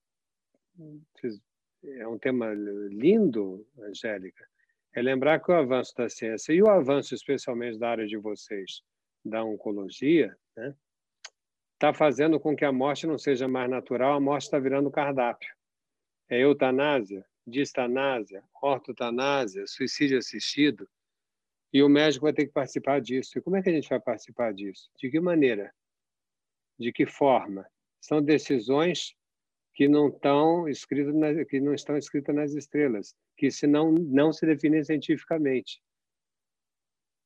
[1.15, 1.41] vocês
[1.87, 4.47] é um tema lindo, Angélica,
[4.93, 8.83] é lembrar que o avanço da ciência e o avanço especialmente da área de vocês,
[9.25, 10.75] da oncologia, né,
[11.75, 15.55] está fazendo com que a morte não seja mais natural, a morte está virando cardápio.
[16.29, 20.89] É eutanásia, distanásia, ortotanásia, suicídio assistido.
[21.73, 23.39] E o médico vai ter que participar disso.
[23.39, 24.91] E como é que a gente vai participar disso?
[24.99, 25.73] De que maneira?
[26.79, 27.67] De que forma?
[28.01, 29.15] São decisões
[29.77, 34.33] que não estão escritas nas, que não estão escritas nas estrelas, que se não não
[34.33, 35.83] se definem cientificamente.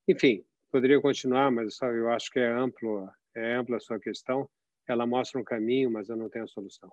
[0.09, 4.51] Enfim, poderia continuar, mas só eu acho que é amplo, é ampla a sua questão.
[4.89, 6.91] Ela mostra um caminho, mas eu não tenho a solução.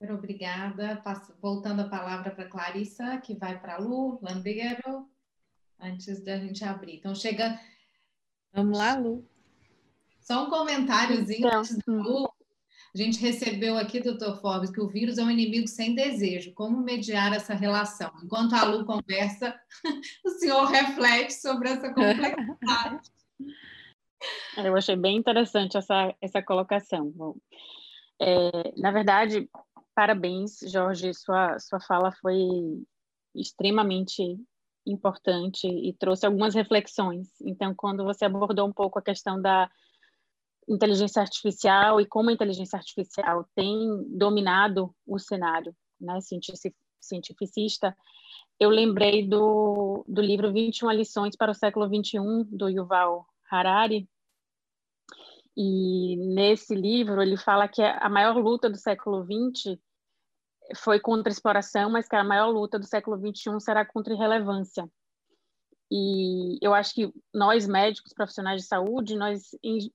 [0.00, 1.00] Super obrigada.
[1.02, 5.08] Passo, voltando a palavra para Clarissa, que vai para a Lu Landeiro,
[5.78, 6.96] antes da gente abrir.
[6.96, 7.60] Então, chega.
[8.52, 9.37] Vamos lá, Lu.
[10.28, 12.30] Só um comentáriozinho então, antes da Lu.
[12.94, 16.52] A gente recebeu aqui, doutor Forbes, que o vírus é um inimigo sem desejo.
[16.52, 18.10] Como mediar essa relação?
[18.22, 19.58] Enquanto a Lu conversa,
[20.24, 23.10] o senhor reflete sobre essa complexidade.
[24.56, 27.12] Eu achei bem interessante essa, essa colocação.
[28.20, 29.48] É, na verdade,
[29.98, 31.12] Parabéns, Jorge.
[31.12, 32.38] Sua, sua fala foi
[33.34, 34.22] extremamente
[34.86, 37.28] importante e trouxe algumas reflexões.
[37.40, 39.68] Então, quando você abordou um pouco a questão da
[40.68, 46.18] inteligência artificial e como a inteligência artificial tem dominado o cenário né,
[47.00, 47.96] cientificista,
[48.60, 54.08] eu lembrei do, do livro 21 lições para o século 21 do Yuval Harari,
[55.60, 59.76] e nesse livro ele fala que a maior luta do século XX
[60.76, 64.16] foi contra a exploração, mas que a maior luta do século XXI será contra a
[64.16, 64.88] irrelevância.
[65.90, 69.50] E eu acho que nós, médicos, profissionais de saúde, nós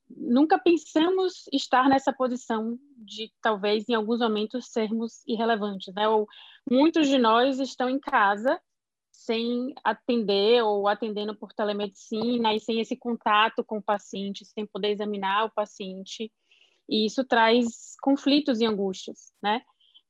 [0.10, 5.94] nunca pensamos estar nessa posição de, talvez, em alguns momentos, sermos irrelevantes.
[5.94, 6.08] Né?
[6.08, 6.28] Ou
[6.70, 8.60] muitos de nós estão em casa
[9.12, 14.90] sem atender ou atendendo por telemedicina e sem esse contato com o paciente, sem poder
[14.90, 16.32] examinar o paciente.
[16.90, 19.62] E isso traz conflitos e angústias, né?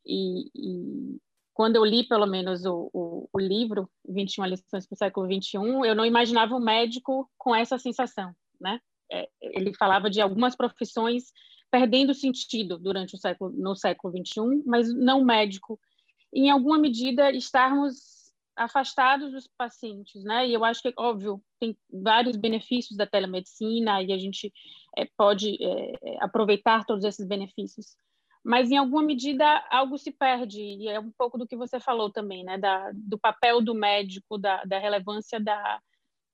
[0.05, 1.17] E, e,
[1.54, 5.86] quando eu li, pelo menos, o, o, o livro 21 lições para o século 21,
[5.86, 8.80] eu não imaginava um médico com essa sensação, né?
[9.12, 11.26] É, ele falava de algumas profissões
[11.70, 15.80] perdendo sentido durante o século no século 21, mas não médico.
[16.34, 18.24] Em alguma medida, estarmos
[18.56, 20.47] afastados dos pacientes, né?
[20.47, 24.51] E eu acho que, óbvio, tem vários benefícios da telemedicina e a gente
[24.97, 27.95] é, pode é, aproveitar todos esses benefícios
[28.44, 32.12] mas em alguma medida algo se perde, e é um pouco do que você falou
[32.12, 35.80] também, né, da, do papel do médico, da, da relevância da,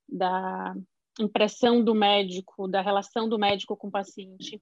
[0.08, 0.76] da
[1.20, 4.62] impressão do médico, da relação do médico com o paciente.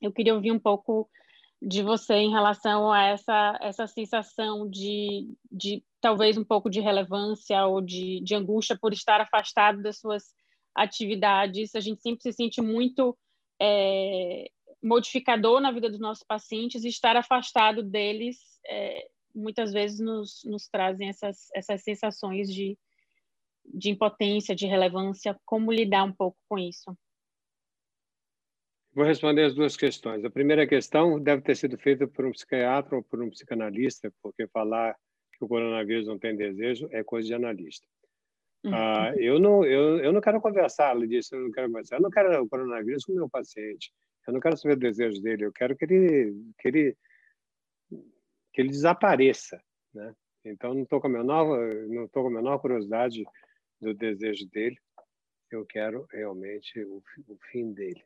[0.00, 1.08] Eu queria ouvir um pouco
[1.60, 7.66] de você em relação a essa, essa sensação de, de talvez um pouco de relevância
[7.66, 10.34] ou de, de angústia por estar afastado das suas
[10.74, 11.74] atividades.
[11.74, 13.16] A gente sempre se sente muito
[13.60, 14.50] é,
[14.84, 20.68] modificador na vida dos nossos pacientes e estar afastado deles é, muitas vezes nos, nos
[20.68, 22.78] trazem essas, essas sensações de,
[23.64, 25.34] de impotência, de relevância.
[25.46, 26.94] Como lidar um pouco com isso?
[28.92, 30.22] Vou responder as duas questões.
[30.22, 34.46] A primeira questão deve ter sido feita por um psiquiatra ou por um psicanalista, porque
[34.48, 34.94] falar
[35.32, 37.86] que o coronavírus não tem desejo é coisa de analista.
[38.62, 38.74] Uhum.
[38.74, 42.02] Ah, eu, não, eu, eu não quero conversar, ele disse, eu não quero conversar, eu
[42.02, 43.92] não quero o coronavírus com o meu paciente.
[44.26, 46.96] Eu não quero saber o desejo dele, eu quero que ele que ele
[48.52, 49.62] que ele desapareça,
[49.92, 50.14] né?
[50.44, 51.58] Então não estou com a menor
[51.88, 53.24] não com a menor curiosidade
[53.80, 54.78] do desejo dele.
[55.50, 58.02] Eu quero realmente o, o fim dele.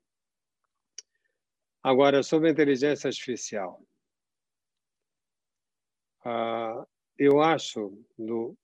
[1.83, 3.81] Agora sobre a inteligência artificial,
[6.25, 8.57] ah, eu acho do,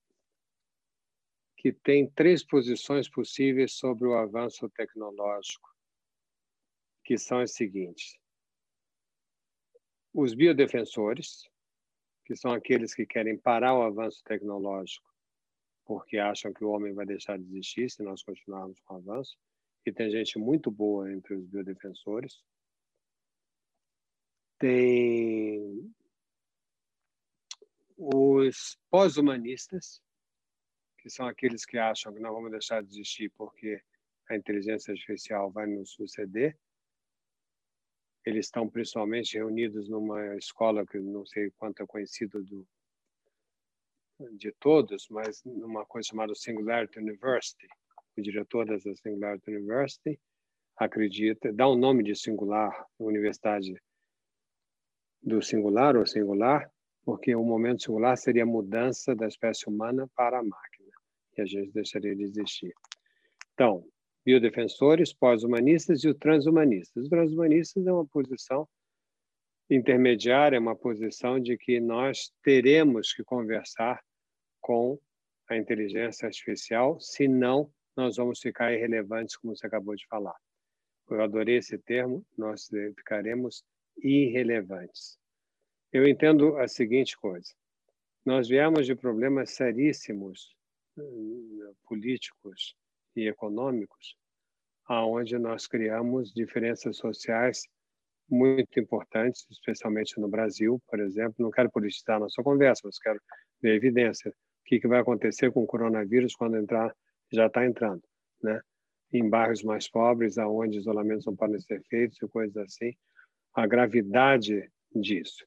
[1.57, 5.74] que tem três posições possíveis sobre o avanço tecnológico
[7.05, 8.19] que são as seguintes:
[10.13, 11.49] os biodefensores,
[12.25, 15.15] que são aqueles que querem parar o avanço tecnológico
[15.85, 19.37] porque acham que o homem vai deixar de existir se nós continuarmos com o avanço,
[19.87, 22.43] e tem gente muito boa entre os biodefensores.
[24.59, 25.95] Tem
[27.97, 30.03] os pós-humanistas,
[30.99, 33.83] que são aqueles que acham que não vamos deixar de existir porque
[34.31, 36.59] a inteligência artificial vai nos suceder.
[38.25, 42.67] Eles estão principalmente reunidos numa escola que não sei quanto é conhecido do,
[44.33, 47.69] de todos, mas numa coisa chamada Singularity University.
[48.17, 50.19] O diretor dessa Singularity University
[50.77, 53.75] acredita, dá o um nome de singular, Universidade
[55.23, 56.71] do singular ou singular,
[57.05, 60.91] porque o momento singular seria a mudança da espécie humana para a máquina,
[61.37, 62.75] e a gente deixaria de existir.
[63.53, 63.87] Então,
[64.25, 67.05] biodefensores, pós-humanistas e os transhumanistas.
[67.05, 68.69] Os transhumanistas é uma posição
[69.69, 74.03] intermediária, é uma posição de que nós teremos que conversar
[74.61, 74.99] com
[75.49, 80.37] a inteligência artificial, senão nós vamos ficar irrelevantes, como você acabou de falar.
[81.09, 83.63] Eu adorei esse termo, nós ficaremos
[83.99, 85.19] irrelevantes.
[85.93, 87.55] Eu entendo a seguinte coisa:
[88.25, 90.57] nós viemos de problemas seríssimos
[90.97, 92.75] hum, políticos
[93.17, 94.17] e econômicos,
[94.87, 97.63] aonde nós criamos diferenças sociais
[98.29, 101.35] muito importantes, especialmente no Brasil, por exemplo.
[101.39, 103.21] Não quero politizar a nossa conversa, mas quero
[103.61, 104.31] ver evidência.
[104.31, 104.35] O
[104.65, 106.95] que, que vai acontecer com o coronavírus quando entrar,
[107.33, 108.03] já está entrando,
[108.43, 108.61] né?
[109.13, 112.93] Em bairros mais pobres, aonde isolamentos não podem ser feitos e coisas assim.
[113.55, 115.47] A gravidade disso.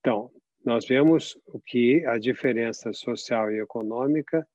[0.00, 0.30] Então,
[0.64, 4.46] nós vemos que a diferença social e econômica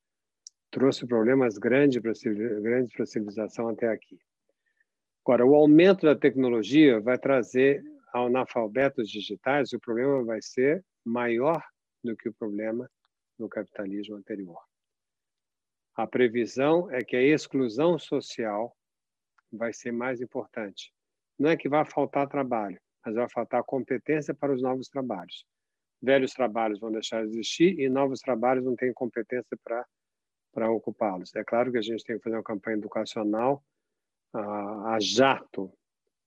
[0.72, 2.14] trouxe problemas grandes para
[2.62, 4.18] grandes a civilização até aqui.
[5.24, 11.64] Agora, o aumento da tecnologia vai trazer analfabetos digitais, o problema vai ser maior
[12.04, 12.90] do que o problema
[13.38, 14.60] no capitalismo anterior.
[15.96, 18.76] A previsão é que a exclusão social
[19.52, 20.94] vai ser mais importante.
[21.38, 25.46] Não é que vai faltar trabalho, mas vai faltar competência para os novos trabalhos.
[26.02, 29.86] Velhos trabalhos vão deixar de existir e novos trabalhos não têm competência para
[30.52, 31.36] para ocupá-los.
[31.36, 33.64] É claro que a gente tem que fazer uma campanha educacional
[34.34, 35.72] a, a jato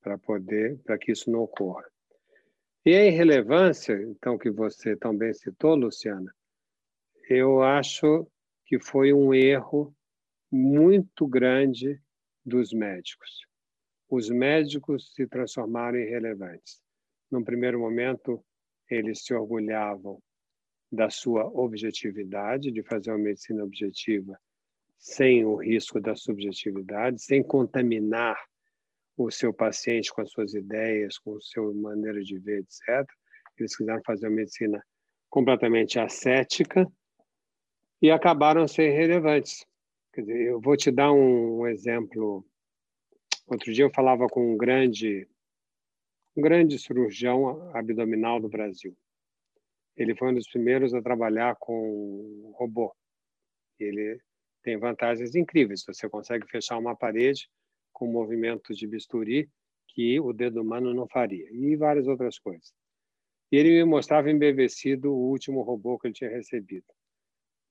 [0.01, 1.85] para poder, para que isso não ocorra.
[2.85, 6.31] E a irrelevância, então, que você também citou, Luciana,
[7.27, 8.27] eu acho
[8.65, 9.95] que foi um erro
[10.51, 11.99] muito grande
[12.45, 13.47] dos médicos.
[14.07, 16.79] Os médicos se transformaram em relevantes.
[17.31, 18.43] Num primeiro momento,
[18.89, 20.21] eles se orgulhavam
[20.95, 24.39] da sua objetividade, de fazer uma medicina objetiva
[24.97, 28.35] sem o risco da subjetividade, sem contaminar
[29.15, 33.07] o seu paciente com as suas ideias, com a sua maneira de ver, etc.
[33.57, 34.83] Eles quiseram fazer uma medicina
[35.29, 36.91] completamente ascética
[38.01, 39.65] e acabaram a ser irrelevantes.
[40.11, 42.43] Quer dizer, eu vou te dar um exemplo.
[43.47, 45.27] Outro dia eu falava com um grande,
[46.35, 48.97] um grande cirurgião abdominal do Brasil.
[49.95, 52.93] Ele foi um dos primeiros a trabalhar com robô.
[53.79, 54.19] Ele
[54.61, 55.83] tem vantagens incríveis.
[55.85, 57.49] Você consegue fechar uma parede
[57.93, 59.49] com movimentos de bisturi
[59.87, 62.73] que o dedo humano não faria, e várias outras coisas.
[63.49, 66.85] E ele me mostrava embevecido o último robô que ele tinha recebido.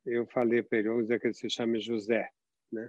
[0.06, 2.30] Eu falei para ele, vamos dizer que ele se chama José.
[2.72, 2.88] Né?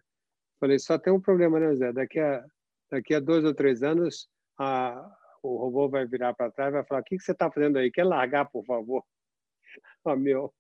[0.59, 1.91] Falei, só tem um problema, né, José?
[1.91, 2.45] Daqui a,
[2.89, 6.86] daqui a dois ou três anos, a, o robô vai virar para trás e vai
[6.86, 7.91] falar: O que, que você está fazendo aí?
[7.91, 9.03] Quer largar, por favor?
[10.07, 10.53] Oh, meu,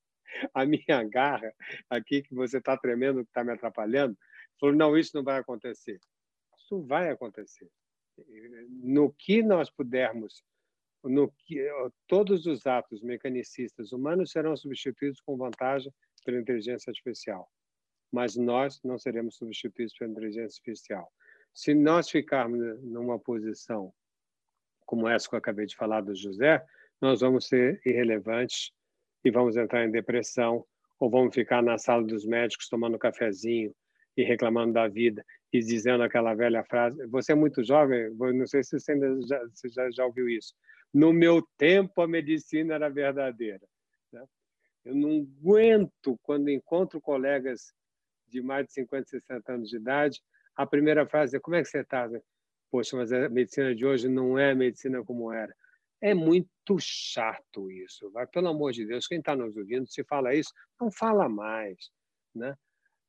[0.53, 1.53] a minha garra
[1.89, 4.17] aqui, que você está tremendo, que está me atrapalhando,
[4.59, 5.99] falou: não, isso não vai acontecer.
[6.57, 7.69] Isso vai acontecer.
[8.69, 10.43] No que nós pudermos,
[11.03, 11.63] no que
[12.07, 15.93] todos os atos mecanicistas humanos serão substituídos com vantagem
[16.25, 17.47] pela inteligência artificial,
[18.11, 21.11] mas nós não seremos substituídos pela inteligência artificial.
[21.53, 23.93] Se nós ficarmos numa posição
[24.85, 26.65] como essa que eu acabei de falar do José,
[27.01, 28.71] nós vamos ser irrelevantes
[29.25, 30.63] e vamos entrar em depressão,
[30.99, 33.73] ou vamos ficar na sala dos médicos tomando cafezinho
[34.15, 37.05] e reclamando da vida e dizendo aquela velha frase.
[37.07, 40.53] Você é muito jovem, não sei se você, ainda já, já, já ouviu isso.
[40.93, 43.67] No meu tempo, a medicina era verdadeira.
[44.13, 44.23] Né?
[44.85, 47.73] Eu não aguento quando encontro colegas
[48.27, 50.21] de mais de 50, 60 anos de idade,
[50.55, 52.09] a primeira frase é: Como é que você está?
[52.71, 55.53] Poxa, mas a medicina de hoje não é a medicina como era.
[56.01, 58.11] É muito chato isso.
[58.11, 61.91] Vai, pelo amor de Deus, quem está nos ouvindo, se fala isso, não fala mais.
[62.33, 62.55] Né?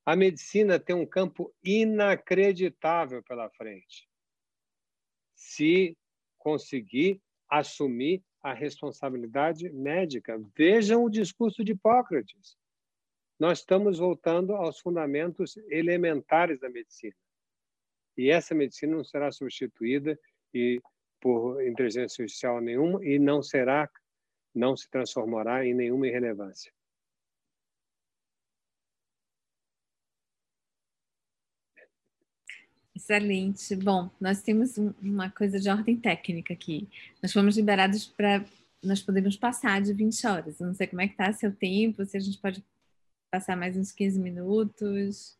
[0.04, 4.08] A medicina tem um campo inacreditável pela frente.
[5.34, 5.96] Se
[6.38, 10.40] conseguir assumir a responsabilidade médica.
[10.56, 12.56] Vejam o discurso de Hipócrates.
[13.40, 17.16] Nós estamos voltando aos fundamentos elementares da medicina.
[18.16, 20.16] E essa medicina não será substituída
[20.54, 20.80] e
[21.26, 23.90] por inteligência artificial nenhuma e não será,
[24.54, 26.72] não se transformará em nenhuma irrelevância.
[32.94, 33.74] Excelente.
[33.74, 36.88] Bom, nós temos uma coisa de ordem técnica aqui.
[37.20, 38.44] Nós fomos liberados para
[38.80, 40.60] nós podemos passar de 20 horas.
[40.60, 42.64] Eu não sei como é que está seu tempo, se a gente pode
[43.32, 45.36] passar mais uns 15 minutos.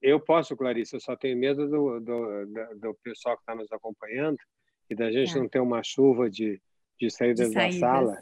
[0.00, 3.70] Eu posso, Clarice, eu só tenho medo do, do, do, do pessoal que está nos
[3.70, 4.38] acompanhando,
[4.88, 5.40] e da gente é.
[5.40, 6.60] não ter uma chuva de,
[6.98, 7.80] de saídas, de saídas.
[7.80, 8.18] da sala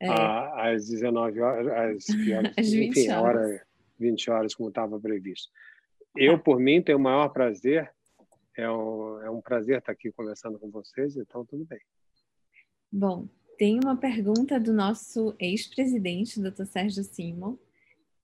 [0.00, 0.72] é.
[0.74, 2.06] às 19 horas, às,
[2.58, 3.50] às enfim, 20 horas.
[3.50, 3.66] Hora,
[3.98, 5.50] 20 horas, como estava previsto.
[6.16, 6.42] Eu, tá.
[6.42, 7.90] por mim, tenho o maior prazer,
[8.56, 11.80] é um, é um prazer estar aqui conversando com vocês, então tudo bem.
[12.90, 16.64] Bom, tem uma pergunta do nosso ex-presidente, Dr.
[16.64, 17.56] Sérgio Simon,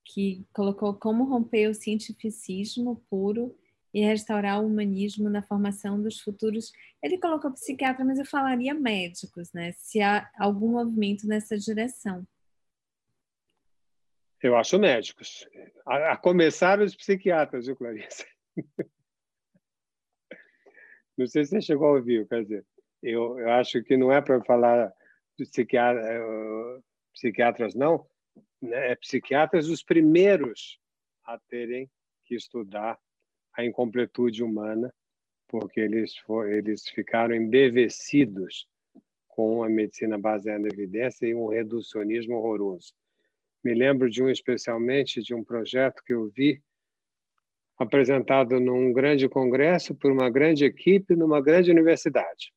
[0.05, 3.55] que colocou como romper o cientificismo puro
[3.93, 6.73] e restaurar o humanismo na formação dos futuros.
[7.03, 9.73] Ele colocou psiquiatra, mas eu falaria médicos, né?
[9.73, 12.27] Se há algum movimento nessa direção.
[14.43, 15.49] Eu acho médicos.
[15.87, 18.25] A, a começar os psiquiatras, viu, Clarice?
[21.17, 22.65] Não sei se você chegou a ouvir, quer dizer,
[23.03, 24.93] eu, eu acho que não é para falar
[25.37, 28.07] de psiquiatra, uh, psiquiatras, não,
[28.63, 28.93] né?
[28.93, 30.79] é psiquiatras os primeiros
[31.25, 31.91] a terem
[32.25, 32.97] que estudar
[33.59, 34.95] a incompletude humana,
[35.49, 38.69] porque eles, for, eles ficaram embevecidos
[39.27, 42.95] com a medicina baseada em evidência e um reducionismo horroroso.
[43.65, 46.63] Me lembro de um especialmente de um projeto que eu vi
[47.77, 52.53] apresentado num grande congresso por uma grande equipe numa grande universidade.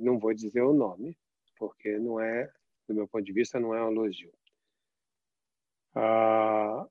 [0.00, 1.16] Não vou dizer o nome,
[1.56, 2.50] porque não é,
[2.88, 4.32] do meu ponto de vista, não é um elogio.
[5.94, 6.86] Ah,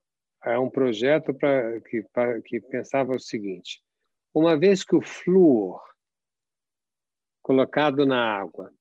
[0.51, 2.03] é um projeto pra, que,
[2.45, 3.81] que pensava o seguinte:
[4.33, 5.81] uma vez que o flúor
[7.41, 8.73] colocado na água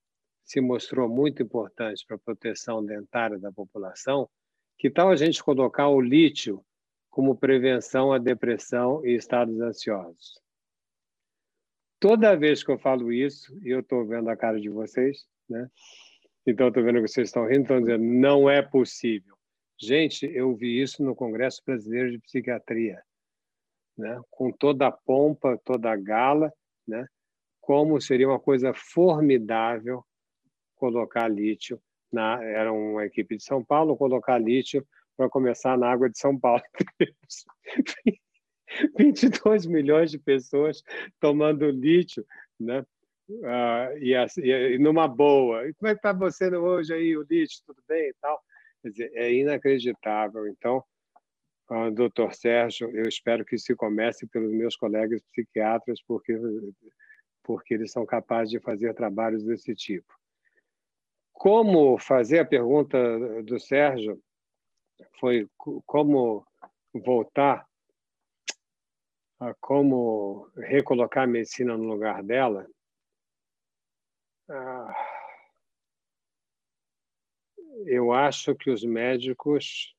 [0.43, 4.29] se mostrou muito importante para a proteção dentária da população,
[4.77, 6.63] que tal a gente colocar o lítio
[7.09, 10.41] como prevenção à depressão e estados ansiosos?
[11.99, 15.69] Toda vez que eu falo isso, e eu estou vendo a cara de vocês, né?
[16.45, 19.36] Então, estou vendo que vocês estão rindo, estão dizendo, não é possível.
[19.79, 23.01] Gente, eu vi isso no Congresso Brasileiro de Psiquiatria,
[23.95, 24.19] né?
[24.31, 26.51] com toda a pompa, toda a gala,
[26.87, 27.07] né?
[27.61, 30.03] como seria uma coisa formidável
[30.75, 36.09] colocar lítio na era uma equipe de São Paulo colocar lítio para começar na água
[36.09, 36.63] de São Paulo
[38.97, 40.81] 22 milhões de pessoas
[41.19, 42.25] tomando lítio
[42.59, 42.85] né
[43.43, 47.25] ah, e, assim, e, numa boa e como é que está você hoje aí o
[47.29, 48.41] lítio tudo bem e tal
[48.81, 50.83] Quer dizer, é inacreditável então
[51.69, 56.33] Uh, doutor Sérgio, eu espero que se comece pelos meus colegas psiquiatras, porque,
[57.43, 60.13] porque eles são capazes de fazer trabalhos desse tipo.
[61.33, 62.97] Como fazer a pergunta
[63.43, 64.17] do Sérgio
[65.19, 65.47] foi
[65.85, 66.47] como
[66.93, 67.67] voltar
[69.39, 72.65] a como recolocar a medicina no lugar dela.
[74.49, 75.16] Ah,
[77.85, 79.95] eu acho que os médicos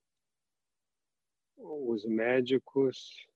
[1.57, 3.29] os médicos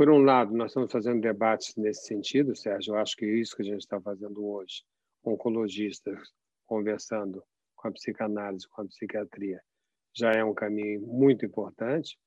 [0.00, 3.54] Por um lado, nós estamos fazendo debates nesse sentido, Sérgio, eu acho que é isso
[3.54, 4.82] que a gente está fazendo hoje,
[5.22, 6.32] oncologistas
[6.64, 7.44] conversando
[7.76, 9.60] com a psicanálise, com a psiquiatria,
[10.16, 12.18] já é um caminho muito importante.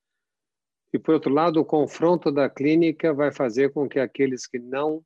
[0.94, 5.04] E, por outro lado, o confronto da clínica vai fazer com que aqueles que não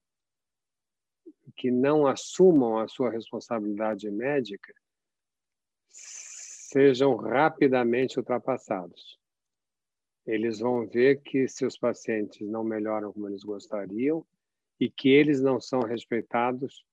[1.58, 4.74] que não assumam a sua responsabilidade médica
[5.90, 9.20] sejam rapidamente ultrapassados
[10.28, 14.28] eles vão ver que seus pacientes não melhoram como eles gostariam
[14.78, 16.86] e que eles não são respeitados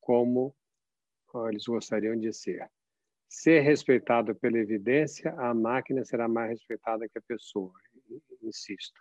[0.00, 0.54] como
[1.48, 2.68] eles gostariam de ser.
[3.28, 7.72] Ser respeitado pela evidência, a máquina será mais respeitada que a pessoa,
[8.42, 9.00] insisto.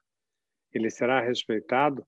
[0.72, 2.06] Ele será respeitado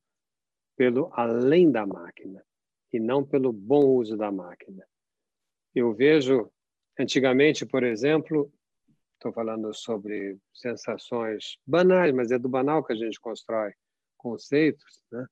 [0.75, 2.45] pelo além da máquina
[2.91, 4.85] e não pelo bom uso da máquina.
[5.73, 6.51] Eu vejo,
[6.97, 8.51] antigamente, por exemplo,
[9.19, 13.73] Estou falando sobre sensações banais, mas é do banal que a gente constrói
[14.15, 15.27] conceitos, né?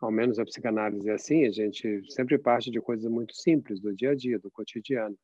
[0.00, 3.94] Ao menos a psicanálise é assim, a gente sempre parte de coisas muito simples do
[3.94, 5.16] dia a dia, do cotidiano.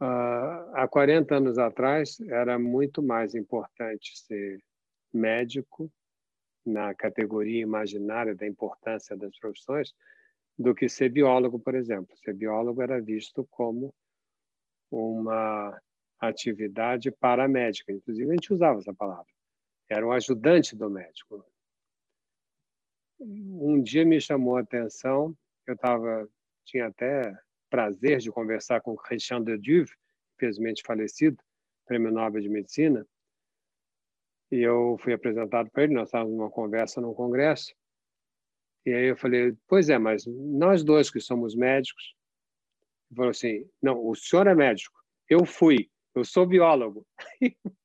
[0.00, 4.60] Uh, há 40 anos atrás, era muito mais importante ser
[5.12, 5.88] médico,
[6.64, 9.94] na categoria imaginária da importância das profissões,
[10.58, 12.16] do que ser biólogo, por exemplo.
[12.18, 13.94] Ser biólogo era visto como
[14.90, 15.80] uma
[16.20, 17.92] atividade paramédica.
[17.92, 19.26] Inclusive, a gente usava essa palavra.
[19.88, 21.44] Era um ajudante do médico.
[23.20, 25.36] Um dia me chamou a atenção,
[25.66, 26.28] eu estava,
[26.64, 27.36] tinha até
[27.70, 28.96] prazer de conversar com
[29.44, 29.92] de Duve,
[30.34, 31.42] infelizmente falecido,
[31.86, 33.06] prêmio Nobel de Medicina,
[34.52, 37.74] e eu fui apresentado para ele, nós estávamos numa conversa num congresso,
[38.84, 42.14] e aí eu falei, pois é, mas nós dois que somos médicos,
[43.14, 44.98] falou assim: não, o senhor é médico,
[45.28, 47.06] eu fui, eu sou biólogo.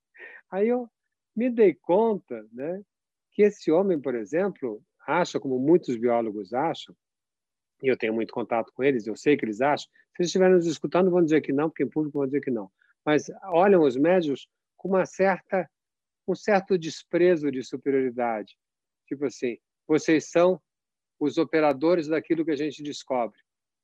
[0.49, 0.89] Aí eu
[1.36, 2.82] me dei conta né,
[3.32, 6.95] que esse homem, por exemplo, acha, como muitos biólogos acham,
[7.84, 10.55] e eu tenho muito contato com eles, eu sei que eles acham, se eles estiverem
[10.55, 12.72] nos escutando, vão dizer que não, porque em público vão dizer que não.
[13.05, 15.70] Mas olham os médicos com uma certa,
[16.28, 18.57] um certo desprezo de superioridade.
[19.07, 19.57] Tipo assim,
[19.88, 20.61] vocês são
[21.19, 23.39] os operadores daquilo que a gente descobre.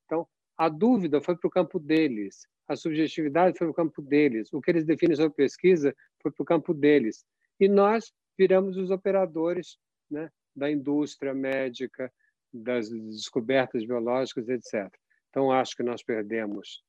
[0.06, 0.28] Então,
[0.58, 4.62] A dúvida foi para o campo deles, a subjetividade foi para o campo deles, o
[4.62, 7.26] que eles definem sobre pesquisa foi para o campo deles.
[7.60, 9.78] E nós viramos os operadores
[10.10, 12.12] né, da indústria médica,
[12.54, 14.94] das descobertas biológicas, etc.
[15.30, 16.84] Então, acho que nós perdemos,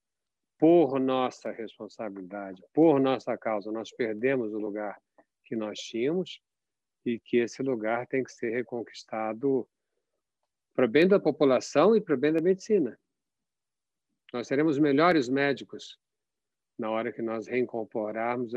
[0.59, 5.01] por nossa responsabilidade, por nossa causa, nós perdemos o lugar
[5.45, 6.43] que nós tínhamos
[7.05, 9.69] e que esse lugar tem que ser reconquistado
[10.75, 12.99] para bem da população e para bem da medicina.
[14.33, 15.99] Nós seremos melhores médicos
[16.79, 18.53] na hora que nós reincorporarmos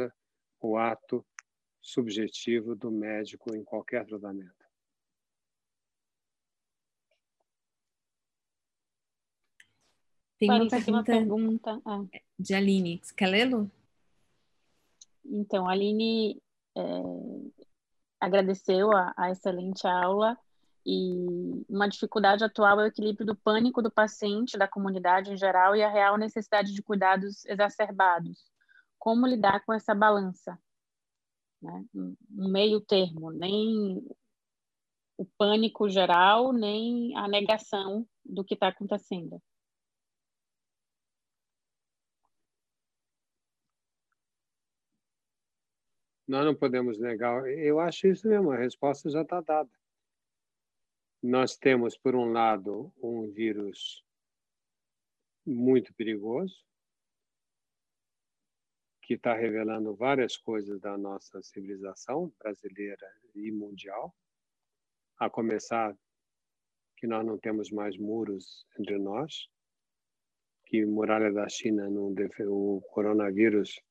[0.59, 1.25] o ato
[1.79, 4.57] subjetivo do médico em qualquer tratamento.
[10.39, 11.81] Tem uma pergunta, uma pergunta.
[11.85, 12.05] Ah.
[12.37, 13.01] de Aline.
[13.15, 13.71] Quer lê-lo?
[15.25, 16.41] Então, a Aline
[16.77, 17.61] é,
[18.19, 20.37] agradeceu a, a excelente aula
[20.85, 25.75] e uma dificuldade atual é o equilíbrio do pânico do paciente, da comunidade em geral
[25.75, 28.45] e a real necessidade de cuidados exacerbados.
[28.97, 30.57] Como lidar com essa balança?
[31.61, 31.85] Né?
[31.93, 32.15] Um
[32.49, 34.01] meio termo, nem
[35.17, 39.41] o pânico geral, nem a negação do que está acontecendo.
[46.27, 47.47] Nós não podemos negar.
[47.49, 49.69] Eu acho isso mesmo, a resposta já está dada.
[51.23, 54.03] Nós temos, por um lado, um vírus
[55.45, 56.65] muito perigoso,
[59.01, 64.13] que está revelando várias coisas da nossa civilização brasileira e mundial,
[65.17, 65.97] a começar
[66.97, 69.47] que nós não temos mais muros entre nós,
[70.65, 72.13] que muralha da China, não
[72.49, 73.81] o coronavírus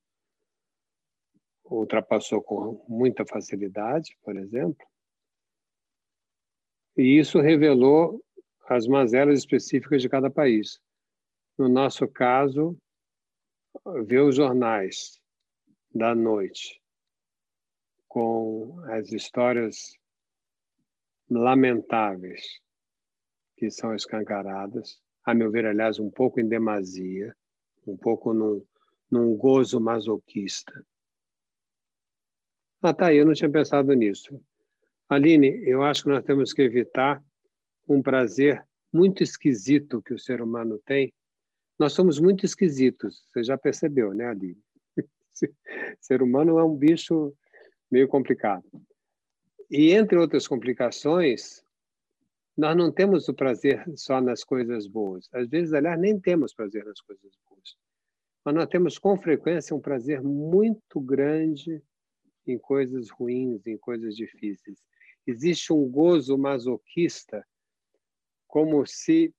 [1.71, 4.87] ultrapassou com muita facilidade, por exemplo.
[6.97, 8.23] E isso revelou
[8.69, 10.81] as mazelas específicas de cada país.
[11.59, 12.77] No nosso caso,
[14.05, 15.21] ver os jornais
[15.95, 16.81] da noite
[18.09, 19.99] com as histórias
[21.29, 22.61] lamentáveis
[23.57, 27.35] que são escancaradas, a meu ver, aliás, um pouco em demasia,
[27.87, 28.65] um pouco num,
[29.11, 30.73] num gozo masoquista
[32.83, 34.41] ah, tá aí, eu não tinha pensado nisso.
[35.09, 37.23] Aline, eu acho que nós temos que evitar
[37.89, 41.13] um prazer muito esquisito que o ser humano tem.
[41.79, 44.59] Nós somos muito esquisitos, você já percebeu, né, Aline?
[46.01, 47.35] ser humano é um bicho
[47.91, 48.65] meio complicado.
[49.71, 51.65] E entre outras complicações,
[52.57, 55.29] nós não temos o prazer só nas coisas boas.
[55.33, 57.77] Às vezes, aliás, nem temos prazer nas coisas boas.
[58.45, 61.83] Mas nós temos com frequência um prazer muito grande
[62.47, 64.83] em coisas ruins, em coisas difíceis.
[65.27, 67.47] Existe um gozo masoquista,
[68.47, 69.35] como se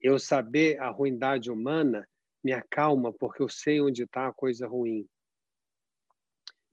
[0.00, 2.08] eu saber a ruindade humana
[2.42, 5.08] me acalma, porque eu sei onde está a coisa ruim.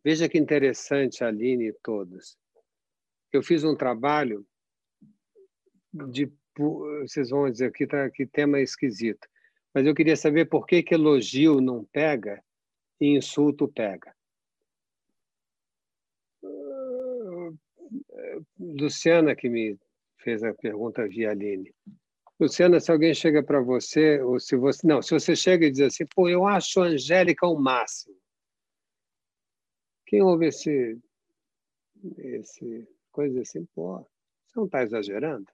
[0.03, 2.38] Veja que interessante, Aline e todos.
[3.32, 4.45] Eu fiz um trabalho
[5.93, 6.32] de.
[7.01, 9.27] Vocês vão dizer que, tá, que tema esquisito.
[9.73, 12.43] Mas eu queria saber por que, que elogio não pega
[12.99, 14.13] e insulto pega.
[18.59, 19.77] Luciana que me
[20.17, 21.73] fez a pergunta via Aline.
[22.39, 24.87] Luciana, se alguém chega para você, ou se você.
[24.87, 28.15] Não, se você chega e diz assim, pô, eu acho a Angélica o máximo.
[30.05, 30.97] Quem ouve esse.
[32.17, 35.51] esse coisa assim, pô, você não está exagerando?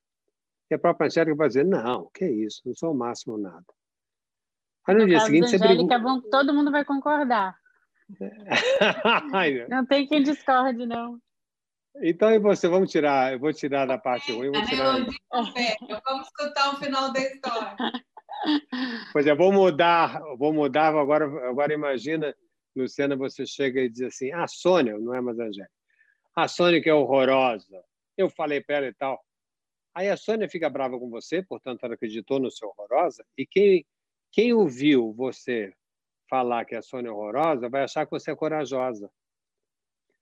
[0.70, 3.66] E a própria Angélica vai dizer, não, que isso, não sou o máximo nada.
[4.88, 7.58] Aí no, no dia seguinte você Angélica, vão, todo mundo vai concordar.
[9.68, 11.20] não tem quem discorde, não.
[12.02, 12.68] Então, e você?
[12.68, 14.52] Vamos tirar, eu vou tirar da parte ruim.
[14.52, 14.98] Vou tirar...
[15.32, 17.76] Vamos escutar o final da história.
[19.12, 20.96] Pois é, vou mudar, vou mudar.
[20.96, 22.36] Agora, agora imagina,
[22.76, 25.72] Luciana, você chega e diz assim: a ah, Sônia, não é mais a Angélica.
[26.36, 27.84] A Sônia que é horrorosa.
[28.18, 29.24] Eu falei para ela e tal.
[29.94, 33.26] Aí a Sônia fica brava com você, portanto, ela acreditou no seu horrorosa.
[33.38, 33.86] E quem,
[34.32, 35.74] quem ouviu você
[36.30, 39.10] falar que a Sônia é horrorosa vai achar que você é corajosa.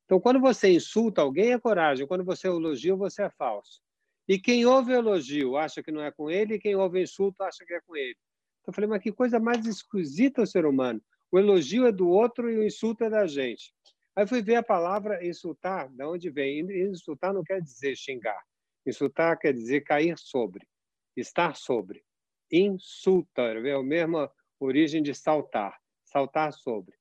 [0.05, 2.05] Então, quando você insulta alguém, é coragem.
[2.05, 3.81] Quando você elogia, você é falso.
[4.27, 7.65] E quem ouve elogio acha que não é com ele, e quem ouve insulto acha
[7.65, 8.15] que é com ele.
[8.61, 11.01] Então, eu falei, mas que coisa mais esquisita o ser humano.
[11.31, 13.73] O elogio é do outro e o insulto é da gente.
[14.15, 16.59] Aí fui ver a palavra insultar, de onde vem.
[16.59, 18.41] Insultar não quer dizer xingar.
[18.85, 20.67] Insultar quer dizer cair sobre,
[21.15, 22.03] estar sobre.
[22.51, 26.95] Insulta, é a mesma origem de saltar, saltar sobre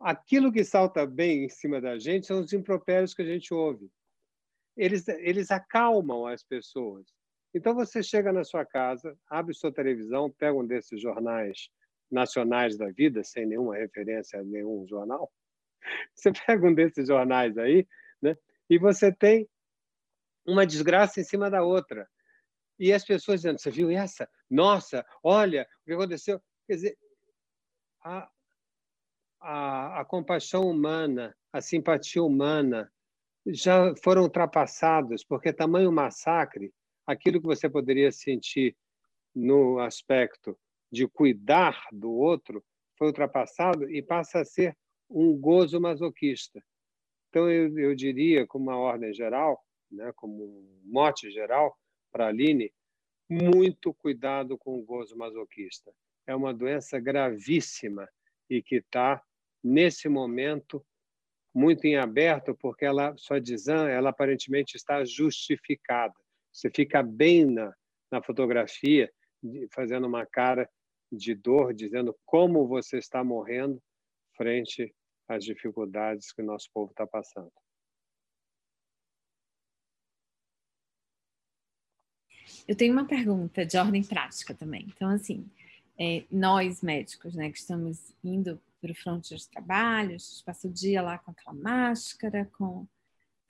[0.00, 3.90] aquilo que salta bem em cima da gente são os impropérios que a gente ouve.
[4.76, 7.06] Eles, eles acalmam as pessoas.
[7.54, 11.68] Então você chega na sua casa, abre sua televisão, pega um desses jornais
[12.10, 15.30] nacionais da vida, sem nenhuma referência a nenhum jornal.
[16.14, 17.86] Você pega um desses jornais aí,
[18.20, 18.36] né?
[18.68, 19.48] E você tem
[20.46, 22.08] uma desgraça em cima da outra.
[22.78, 24.28] E as pessoas dizendo: Você viu essa?
[24.48, 26.40] Nossa, olha o que aconteceu.
[26.66, 26.98] Quer dizer,
[28.02, 28.30] a,
[29.40, 32.92] a, a compaixão humana, a simpatia humana
[33.46, 36.72] já foram ultrapassados, porque tamanho massacre,
[37.06, 38.76] aquilo que você poderia sentir
[39.34, 40.58] no aspecto
[40.92, 42.64] de cuidar do outro,
[42.96, 44.76] foi ultrapassado e passa a ser
[45.08, 46.62] um gozo masoquista.
[47.28, 51.76] Então, eu, eu diria, como uma ordem geral, né, como um mote geral
[52.12, 52.72] para a Aline,
[53.28, 55.92] muito cuidado com o gozo masoquista.
[56.26, 58.08] É uma doença gravíssima
[58.48, 59.22] e que está,
[59.62, 60.84] nesse momento,
[61.54, 66.14] muito em aberto, porque ela, sua dizan, ela aparentemente está justificada.
[66.52, 67.74] Você fica bem na,
[68.10, 69.12] na fotografia,
[69.72, 70.68] fazendo uma cara
[71.10, 73.82] de dor, dizendo como você está morrendo
[74.36, 74.94] frente
[75.28, 77.52] às dificuldades que o nosso povo está passando.
[82.66, 84.86] Eu tenho uma pergunta de ordem prática também.
[84.94, 85.48] Então, assim,
[85.98, 90.66] é, nós médicos, né, que estamos indo para o fronte de trabalho, a gente passa
[90.66, 92.86] o dia lá com aquela máscara, com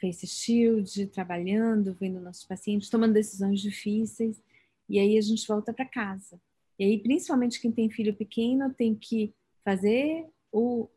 [0.01, 4.43] face shield, trabalhando, vendo nossos pacientes, tomando decisões difíceis,
[4.89, 6.41] e aí a gente volta para casa.
[6.79, 10.89] E aí, principalmente quem tem filho pequeno, tem que fazer o.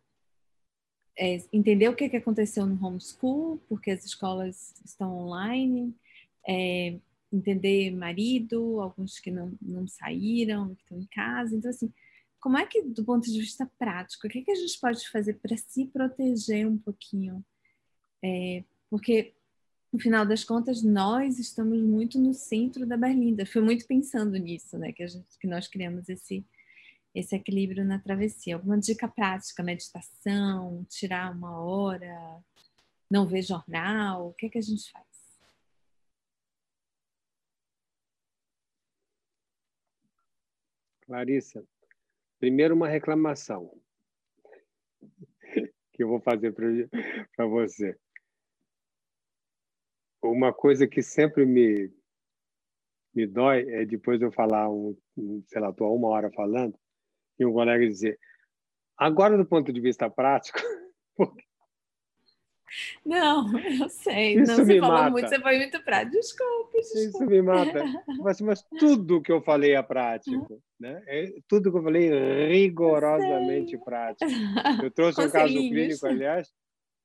[1.16, 5.94] É, entender o que, que aconteceu no homeschool, porque as escolas estão online,
[6.48, 6.98] é,
[7.32, 11.56] entender marido, alguns que não, não saíram, que estão em casa.
[11.56, 11.94] Então, assim,
[12.44, 15.36] como é que, do ponto de vista prático, o que, que a gente pode fazer
[15.36, 17.42] para se proteger um pouquinho?
[18.22, 19.34] É, porque
[19.94, 23.46] no final das contas, nós estamos muito no centro da Berlinda.
[23.46, 24.92] Foi muito pensando nisso, né?
[24.92, 26.46] Que, a gente, que nós criamos esse,
[27.16, 28.56] esse equilíbrio na travessia.
[28.56, 32.44] Alguma dica prática, meditação, tirar uma hora,
[33.10, 35.06] não ver jornal, o que, é que a gente faz?
[41.08, 41.66] Larissa,
[42.44, 43.72] primeiro uma reclamação
[45.94, 47.98] que eu vou fazer para você.
[50.22, 51.90] Uma coisa que sempre me
[53.16, 54.94] me dói é depois eu falar um,
[55.48, 56.78] sei lá, tô uma hora falando
[57.40, 58.20] e um colega dizer
[58.98, 60.60] agora do ponto de vista prático
[63.06, 63.48] Não,
[63.82, 64.36] eu sei.
[64.36, 65.12] Isso não, você falou mata.
[65.12, 66.12] muito, você foi muito prático.
[66.12, 67.08] Desculpe, desculpe.
[67.08, 67.84] Isso me mata.
[68.20, 70.62] Mas, mas tudo que eu falei é prático.
[70.80, 71.04] Né?
[71.08, 74.32] É, tudo que eu falei é rigorosamente eu prático.
[74.82, 76.52] Eu trouxe um caso clínico, aliás,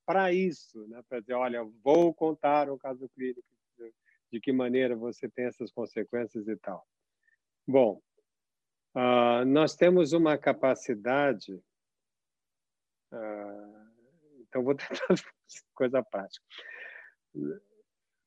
[0.07, 1.03] para isso, né?
[1.09, 3.43] para dizer, olha, vou contar um caso clínico,
[4.33, 6.87] de que maneira você tem essas consequências e tal.
[7.67, 8.01] Bom,
[8.97, 11.55] uh, nós temos uma capacidade,
[13.13, 13.48] uh,
[14.49, 15.15] então vou tentar
[15.75, 16.45] coisa prática.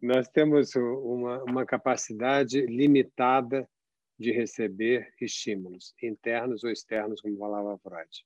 [0.01, 3.69] Nós temos uma, uma capacidade limitada
[4.17, 8.25] de receber estímulos, internos ou externos, como falava Freud.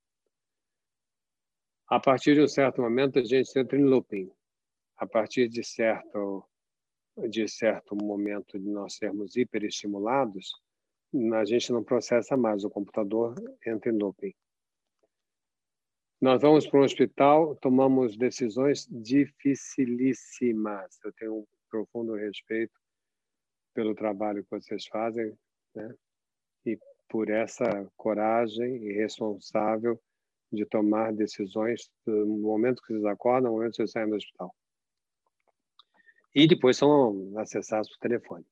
[1.88, 4.32] A partir de um certo momento, a gente entra em looping.
[4.98, 6.44] A partir de certo,
[7.30, 10.52] de certo momento de nós sermos hiperestimulados,
[11.34, 13.36] a gente não processa mais, o computador
[13.66, 14.34] entra em looping.
[16.22, 20.98] Nós vamos para um hospital, tomamos decisões dificilíssimas.
[21.04, 22.74] Eu tenho um profundo respeito
[23.74, 25.38] pelo trabalho que vocês fazem,
[25.76, 25.94] né?
[26.66, 30.02] E por essa coragem irresponsável
[30.52, 34.56] de tomar decisões no momento que vocês acordam, no momento que vocês saem do hospital.
[36.34, 38.46] E depois são acessados por telefone.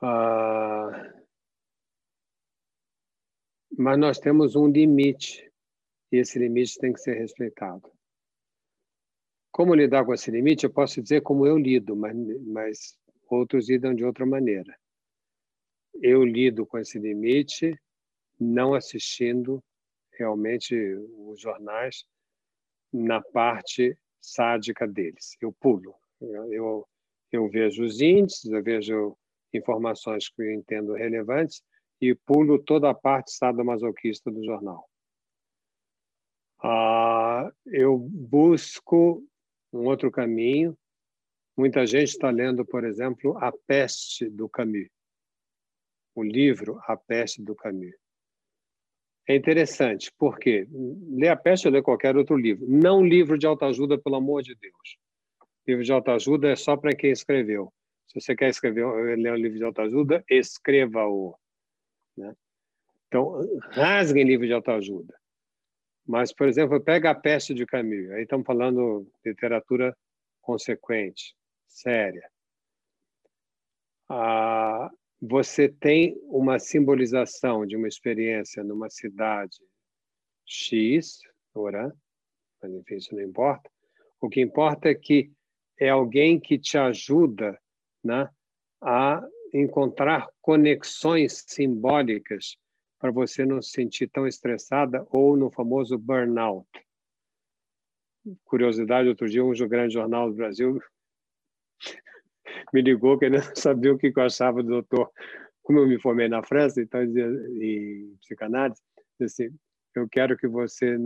[0.00, 1.12] Ah,
[3.76, 5.45] mas nós temos um limite
[6.10, 7.90] e esse limite tem que ser respeitado.
[9.50, 10.64] Como lidar com esse limite?
[10.64, 12.98] Eu posso dizer como eu lido, mas, mas
[13.28, 14.78] outros lidam de outra maneira.
[16.02, 17.74] Eu lido com esse limite
[18.38, 19.64] não assistindo
[20.12, 20.74] realmente
[21.16, 22.04] os jornais
[22.92, 25.36] na parte sádica deles.
[25.40, 25.94] Eu pulo.
[26.20, 26.86] Eu,
[27.32, 29.16] eu vejo os índices, eu vejo
[29.52, 31.62] informações que eu entendo relevantes
[32.00, 34.88] e pulo toda a parte sadomasoquista do jornal.
[36.62, 39.22] Ah, eu busco
[39.72, 40.76] um outro caminho.
[41.56, 44.88] Muita gente está lendo, por exemplo, A Peste do Camus,
[46.14, 47.94] o livro A Peste do Camus.
[49.28, 50.68] É interessante, porque
[51.10, 52.66] ler A Peste ou ler qualquer outro livro.
[52.68, 54.98] Não livro de autoajuda, pelo amor de Deus.
[55.66, 57.72] Livro de autoajuda é só para quem escreveu.
[58.06, 58.86] Se você quer escrever
[59.18, 61.36] ler um livro de autoajuda, escreva-o.
[62.16, 62.36] Né?
[63.08, 63.40] Então,
[63.70, 65.14] rasguem livro de autoajuda.
[66.06, 68.10] Mas, por exemplo, pega a Peste de Camus.
[68.12, 69.96] Aí estamos falando literatura
[70.40, 71.34] consequente,
[71.66, 72.30] séria.
[74.08, 74.88] Ah,
[75.20, 79.58] você tem uma simbolização de uma experiência numa cidade
[80.44, 81.20] X,
[81.52, 81.90] Orã,
[82.62, 83.68] mas enfim, isso não importa.
[84.20, 85.32] O que importa é que
[85.78, 87.60] é alguém que te ajuda
[88.04, 88.30] né,
[88.80, 92.56] a encontrar conexões simbólicas
[92.98, 96.66] para você não se sentir tão estressada ou no famoso burnout.
[98.44, 100.80] Curiosidade, outro dia um grande jornal do Brasil
[102.72, 105.10] me ligou querendo saber o que eu achava do doutor.
[105.62, 108.80] Como eu me formei na França, então em psicanálise,
[109.20, 109.48] assim,
[109.94, 110.96] eu quero que você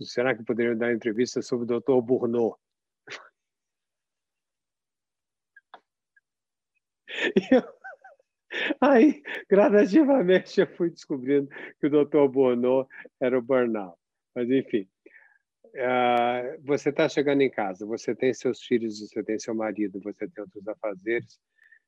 [0.00, 2.58] será que poderia dar entrevista sobre o doutor Bourneau?
[7.50, 7.62] Eu,
[8.80, 11.48] aí, gradativamente, eu fui descobrindo
[11.80, 12.88] que o doutor Bourneau
[13.20, 13.96] era o burnout.
[14.34, 14.88] Mas, enfim,
[15.66, 20.28] uh, você está chegando em casa, você tem seus filhos, você tem seu marido, você
[20.28, 21.38] tem outros afazeres,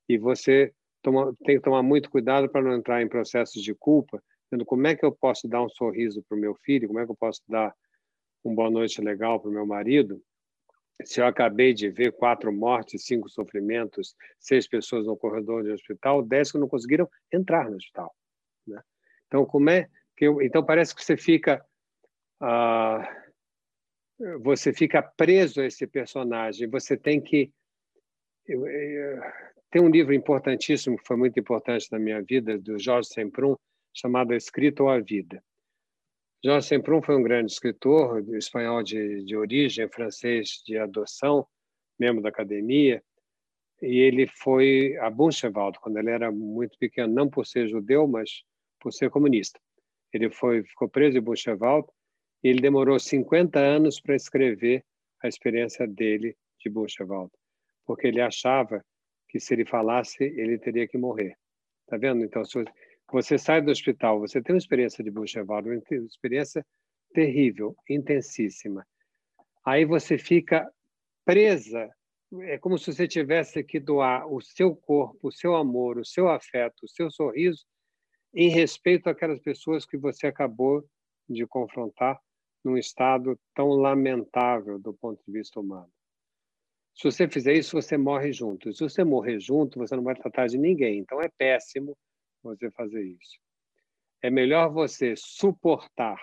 [0.08, 4.22] e você toma, tem que tomar muito cuidado para não entrar em processos de culpa,
[4.44, 7.04] dizendo como é que eu posso dar um sorriso para o meu filho, como é
[7.04, 7.74] que eu posso dar
[8.44, 10.22] um boa noite legal para o meu marido,
[11.02, 16.22] se eu acabei de ver quatro mortes, cinco sofrimentos, seis pessoas no corredor de hospital,
[16.22, 18.14] dez que não conseguiram entrar no hospital.
[18.66, 18.80] Né?
[19.26, 21.64] Então, como é que eu, então parece que você fica
[22.40, 23.08] ah,
[24.40, 26.68] você fica preso a esse personagem.
[26.68, 27.52] Você tem que
[28.46, 28.62] eu,
[29.70, 33.56] tem um livro importantíssimo que foi muito importante na minha vida do Jorge Semprún
[33.92, 35.42] chamado Escrito ou a Vida.
[36.44, 41.46] Jorge Semprún foi um grande escritor, espanhol de, de origem, francês de adoção,
[41.98, 43.02] membro da academia,
[43.80, 48.42] e ele foi a Buchenwald quando ele era muito pequeno, não por ser judeu, mas
[48.78, 49.58] por ser comunista.
[50.12, 51.88] Ele foi ficou preso em Buchenwald
[52.42, 54.84] e ele demorou 50 anos para escrever
[55.22, 57.32] a experiência dele de Buchenwald,
[57.86, 58.84] porque ele achava
[59.30, 61.38] que se ele falasse, ele teria que morrer.
[61.86, 62.22] Tá vendo?
[62.22, 62.42] Então,
[63.10, 66.66] você sai do hospital, você tem uma experiência de Buchenwald, uma experiência
[67.12, 68.86] terrível, intensíssima.
[69.64, 70.70] Aí você fica
[71.24, 71.88] presa,
[72.42, 76.28] é como se você tivesse que doar o seu corpo, o seu amor, o seu
[76.28, 77.64] afeto, o seu sorriso
[78.34, 80.84] em respeito àquelas pessoas que você acabou
[81.28, 82.20] de confrontar
[82.64, 85.90] num estado tão lamentável do ponto de vista humano.
[86.94, 88.72] Se você fizer isso, você morre junto.
[88.72, 90.98] Se você morrer junto, você não vai tratar de ninguém.
[90.98, 91.96] Então é péssimo
[92.44, 93.40] você fazer isso.
[94.22, 96.20] É melhor você suportar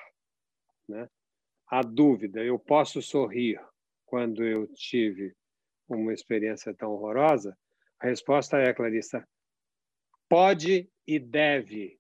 [0.88, 1.10] né,
[1.68, 2.44] a dúvida.
[2.44, 3.60] Eu posso sorrir
[4.06, 5.36] quando eu tive
[5.88, 7.58] uma experiência tão horrorosa?
[8.00, 9.28] A resposta é, Clarissa,
[10.30, 12.00] pode e deve.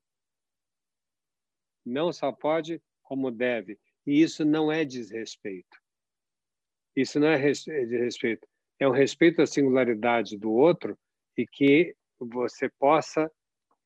[1.85, 3.79] Não só pode, como deve.
[4.05, 5.79] E isso não é desrespeito.
[6.95, 8.47] Isso não é desrespeito.
[8.79, 10.97] É um respeito à singularidade do outro
[11.37, 13.31] e que você possa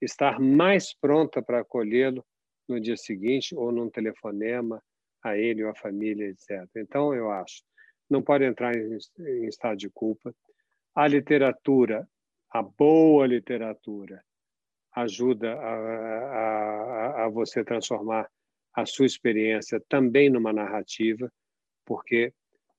[0.01, 2.25] estar mais pronta para acolhê-lo
[2.67, 4.81] no dia seguinte ou num telefonema
[5.23, 6.67] a ele ou à família, etc.
[6.75, 7.63] Então, eu acho,
[8.09, 10.33] não pode entrar em, em estado de culpa.
[10.93, 12.07] A literatura,
[12.49, 14.23] a boa literatura,
[14.95, 18.29] ajuda a, a, a você transformar
[18.73, 21.31] a sua experiência também numa narrativa,
[21.85, 22.33] porque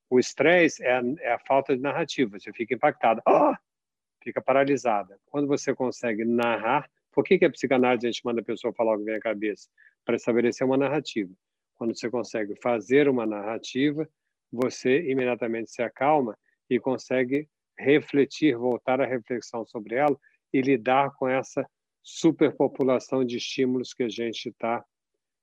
[0.08, 2.38] o estresse é, é a, falta de narrativa.
[2.38, 3.54] Você fica impactado, oh!
[4.22, 5.18] fica paralisada.
[5.26, 8.94] Quando você consegue narrar, por que, que a psicanálise a gente manda a pessoa falar
[8.94, 9.70] o que vem à cabeça?
[10.04, 11.32] Para estabelecer uma narrativa.
[11.74, 14.06] Quando você consegue fazer uma narrativa,
[14.52, 16.36] você imediatamente se acalma
[16.68, 17.48] e consegue
[17.78, 20.14] refletir, voltar à reflexão sobre ela
[20.52, 21.66] e lidar com essa
[22.02, 24.84] superpopulação de estímulos que a gente está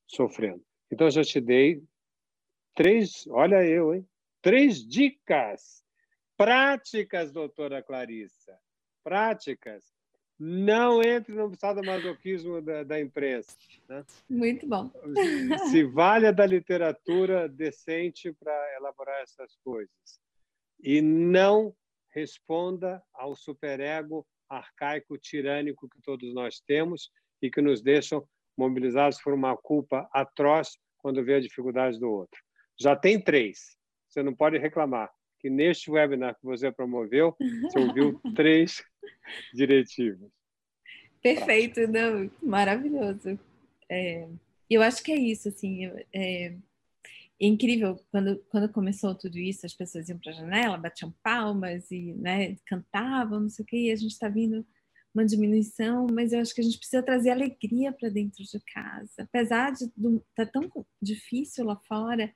[0.05, 0.63] sofrendo.
[0.91, 1.81] Então, já te dei
[2.75, 4.07] três, olha eu, hein?
[4.43, 5.83] Três dicas
[6.37, 8.55] práticas, doutora Clarissa.
[9.03, 9.91] Práticas
[10.39, 13.55] não entre no sadomasoquismo da, da imprensa.
[13.87, 14.03] Né?
[14.29, 14.89] Muito bom.
[15.71, 20.21] Se valha da literatura decente para elaborar essas coisas.
[20.81, 21.75] E não
[22.11, 27.11] responda ao superego arcaico, tirânico que todos nós temos
[27.41, 28.27] e que nos deixam
[28.57, 32.39] mobilizados por uma culpa atroz quando vê a dificuldade do outro.
[32.79, 33.77] Já tem três.
[34.07, 35.11] Você não pode reclamar
[35.43, 37.35] que neste webinar que você promoveu,
[37.67, 38.81] você ouviu três
[39.53, 40.31] diretivas.
[41.21, 43.37] Perfeito, não, maravilhoso.
[43.89, 44.25] É,
[44.69, 46.55] eu acho que é isso, assim, é, é
[47.45, 52.13] incrível, quando, quando começou tudo isso, as pessoas iam para a janela, batiam palmas e
[52.13, 54.65] né, cantavam, não sei o quê, e a gente está vindo
[55.13, 59.11] uma diminuição, mas eu acho que a gente precisa trazer alegria para dentro de casa.
[59.19, 62.33] Apesar de estar tá tão difícil lá fora,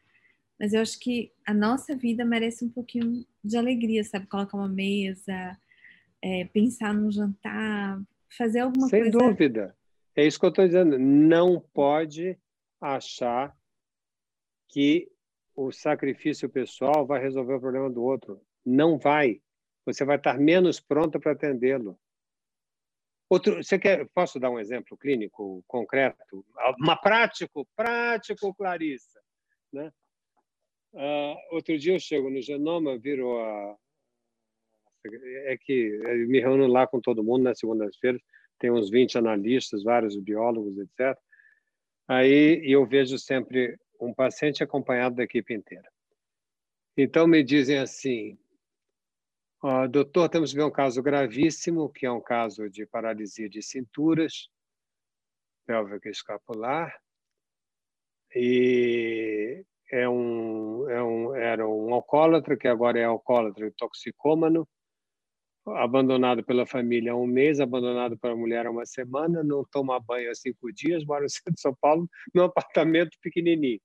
[0.59, 4.27] mas eu acho que a nossa vida merece um pouquinho de alegria, sabe?
[4.27, 5.57] Colocar uma mesa,
[6.21, 8.01] é, pensar num jantar,
[8.35, 9.19] fazer alguma Sem coisa.
[9.19, 9.77] Sem dúvida.
[10.15, 10.97] É isso que eu estou dizendo.
[10.97, 12.37] Não pode
[12.81, 13.55] achar
[14.67, 15.09] que
[15.55, 18.41] o sacrifício pessoal vai resolver o problema do outro.
[18.65, 19.41] Não vai.
[19.85, 21.99] Você vai estar menos pronta para atendê-lo.
[23.29, 24.07] Outro, você quer?
[24.09, 26.45] Posso dar um exemplo clínico concreto,
[26.79, 29.19] uma prático, prático, Clarissa,
[29.71, 29.91] né?
[30.97, 33.77] Uh, outro dia eu chego no Genoma, viro a
[35.45, 35.95] é que
[36.27, 38.19] me reúno lá com todo mundo nas segundas-feiras,
[38.59, 41.15] tem uns 20 analistas, vários biólogos, etc.
[42.07, 45.87] Aí eu vejo sempre um paciente acompanhado da equipe inteira.
[46.97, 48.35] Então me dizem assim,
[49.61, 53.61] oh, doutor, temos que ver um caso gravíssimo, que é um caso de paralisia de
[53.61, 54.49] cinturas,
[55.67, 56.99] pélvica escapular,
[58.33, 64.67] e é um, é um, era um alcoólatra, que agora é alcoólatra e toxicômano,
[65.65, 70.31] abandonado pela família há um mês, abandonado pela mulher há uma semana, não toma banho
[70.31, 73.79] há cinco dias, mora no centro de São Paulo, num apartamento pequenininho.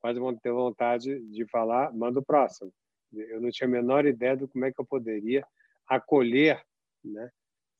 [0.00, 2.72] Quase vão ter vontade de falar, manda o próximo.
[3.12, 5.44] Eu não tinha a menor ideia de como é que eu poderia
[5.86, 6.62] acolher,
[7.04, 7.30] né?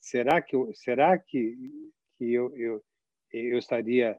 [0.00, 1.56] Será que será que
[2.18, 2.82] que eu, eu
[3.32, 4.18] eu estaria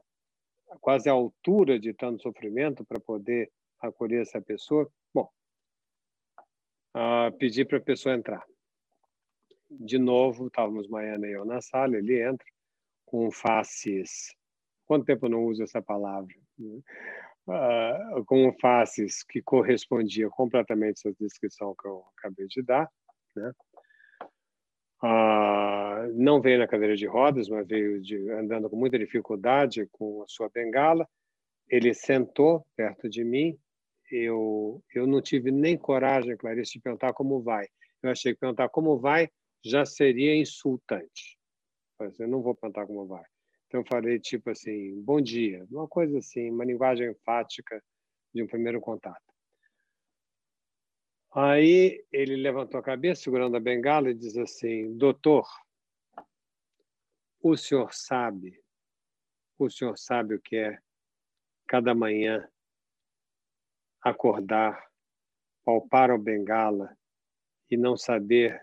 [0.80, 3.50] quase à altura de tanto sofrimento para poder
[3.80, 4.90] acolher essa pessoa?
[5.14, 5.28] Bom,
[6.96, 8.44] uh, pedi para a pessoa entrar
[9.80, 12.46] de novo, estávamos Maiana e eu na sala, ele entra
[13.06, 14.34] com faces.
[14.86, 16.34] Quanto tempo eu não uso essa palavra?
[17.46, 22.90] Uh, com faces que correspondia completamente à descrição que eu acabei de dar.
[23.34, 23.52] Né?
[25.02, 30.22] Uh, não veio na cadeira de rodas, mas veio de, andando com muita dificuldade com
[30.22, 31.08] a sua bengala.
[31.68, 33.58] Ele sentou perto de mim.
[34.10, 37.66] Eu, eu não tive nem coragem, Clarice, de perguntar como vai.
[38.02, 39.28] Eu achei que perguntar como vai
[39.64, 41.38] já seria insultante.
[42.18, 43.24] Eu não vou perguntar como vai.
[43.66, 47.82] Então eu falei tipo assim, bom dia, uma coisa assim, uma linguagem enfática
[48.34, 49.31] de um primeiro contato.
[51.34, 55.48] Aí ele levantou a cabeça, segurando a bengala, e diz assim: Doutor,
[57.40, 58.62] o senhor sabe,
[59.58, 60.78] o senhor sabe o que é
[61.66, 62.46] cada manhã
[64.02, 64.86] acordar,
[65.64, 66.94] palpar a bengala
[67.70, 68.60] e não saber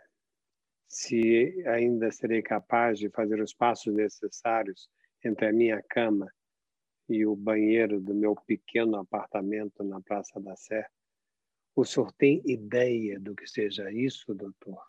[0.88, 4.90] se ainda serei capaz de fazer os passos necessários
[5.24, 6.32] entre a minha cama
[7.08, 10.88] e o banheiro do meu pequeno apartamento na Praça da Sé.
[11.80, 14.84] O senhor tem ideia do que seja isso, doutor?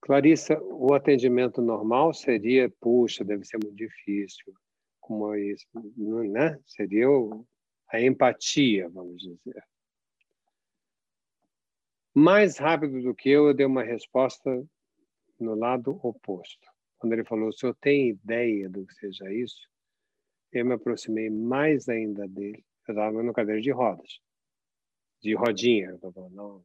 [0.00, 4.52] Clarissa, o atendimento normal seria, puxa, deve ser muito difícil,
[4.98, 5.64] como é isso,
[5.96, 6.58] né?
[6.66, 7.06] Seria
[7.86, 9.64] a empatia, vamos dizer.
[12.12, 14.66] Mais rápido do que eu, eu dei uma resposta
[15.38, 16.66] no lado oposto.
[16.98, 19.70] Quando ele falou, o senhor tem ideia do que seja isso?
[20.50, 22.64] Eu me aproximei mais ainda dele.
[22.88, 24.20] Eu estava no cadeira de rodas,
[25.22, 25.98] de rodinha.
[26.02, 26.64] Eu não.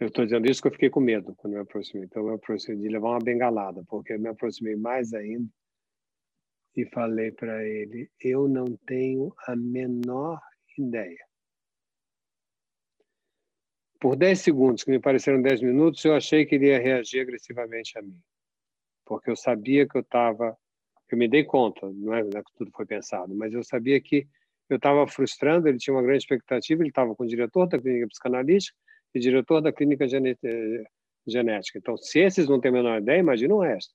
[0.00, 2.04] Estou dizendo isso porque eu fiquei com medo quando me aproximei.
[2.04, 5.48] Então, eu me aproximei de levar uma bengalada, porque eu me aproximei mais ainda
[6.76, 10.40] e falei para ele: eu não tenho a menor
[10.76, 11.24] ideia
[14.02, 17.96] por 10 segundos, que me pareceram 10 minutos, eu achei que ele ia reagir agressivamente
[17.96, 18.20] a mim.
[19.06, 20.58] Porque eu sabia que eu estava.
[21.12, 24.00] Eu me dei conta, não é, não é que tudo foi pensado, mas eu sabia
[24.00, 24.26] que
[24.70, 28.08] eu estava frustrando, ele tinha uma grande expectativa, ele estava com o diretor da clínica
[28.08, 28.74] psicanalítica
[29.14, 30.84] e diretor da clínica eh,
[31.26, 31.78] genética.
[31.78, 33.92] Então, se esses não têm a menor ideia, imagina o resto.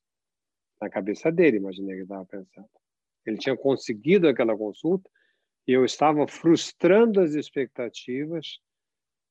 [0.79, 2.69] Na cabeça dele, imaginei que estava pensando.
[3.25, 5.09] Ele tinha conseguido aquela consulta
[5.67, 8.59] e eu estava frustrando as expectativas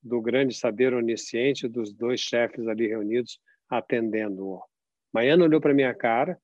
[0.02, 3.40] do grande saber onisciente dos dois chefes ali reunidos
[3.70, 4.60] atendendo-o.
[5.12, 6.36] Maiano olhou para minha cara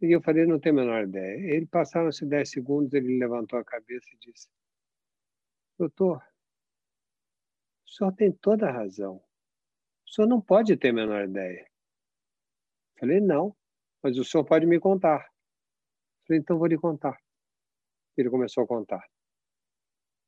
[0.00, 1.54] e eu falei, não tenho a menor ideia.
[1.54, 4.48] Ele passaram-se dez segundos, ele levantou a cabeça e disse,
[5.76, 6.18] doutor,
[7.84, 9.16] o senhor tem toda a razão.
[10.06, 11.60] O senhor não pode ter a menor ideia.
[11.60, 13.56] Eu falei, não,
[14.02, 15.20] mas o senhor pode me contar.
[15.20, 17.18] Eu falei, então vou lhe contar.
[18.16, 19.04] Ele começou a contar.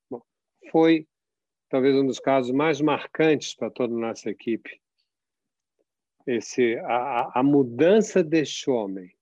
[0.09, 0.21] Bom,
[0.69, 1.07] foi
[1.69, 4.81] talvez um dos casos mais marcantes para toda a nossa equipe.
[6.27, 9.15] Esse, a, a mudança deste homem,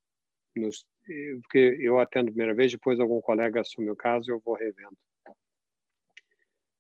[1.42, 4.56] porque eu atendo a primeira vez, depois algum colega assume o caso e eu vou
[4.56, 4.98] revendo.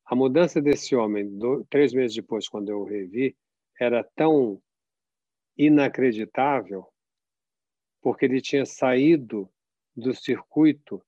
[0.05, 3.37] A mudança desse homem, do, três meses depois, quando eu o revi,
[3.79, 4.61] era tão
[5.57, 6.87] inacreditável,
[8.01, 9.49] porque ele tinha saído
[9.95, 11.03] do circuito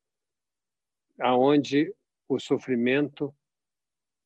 [1.20, 1.94] aonde
[2.28, 3.34] o sofrimento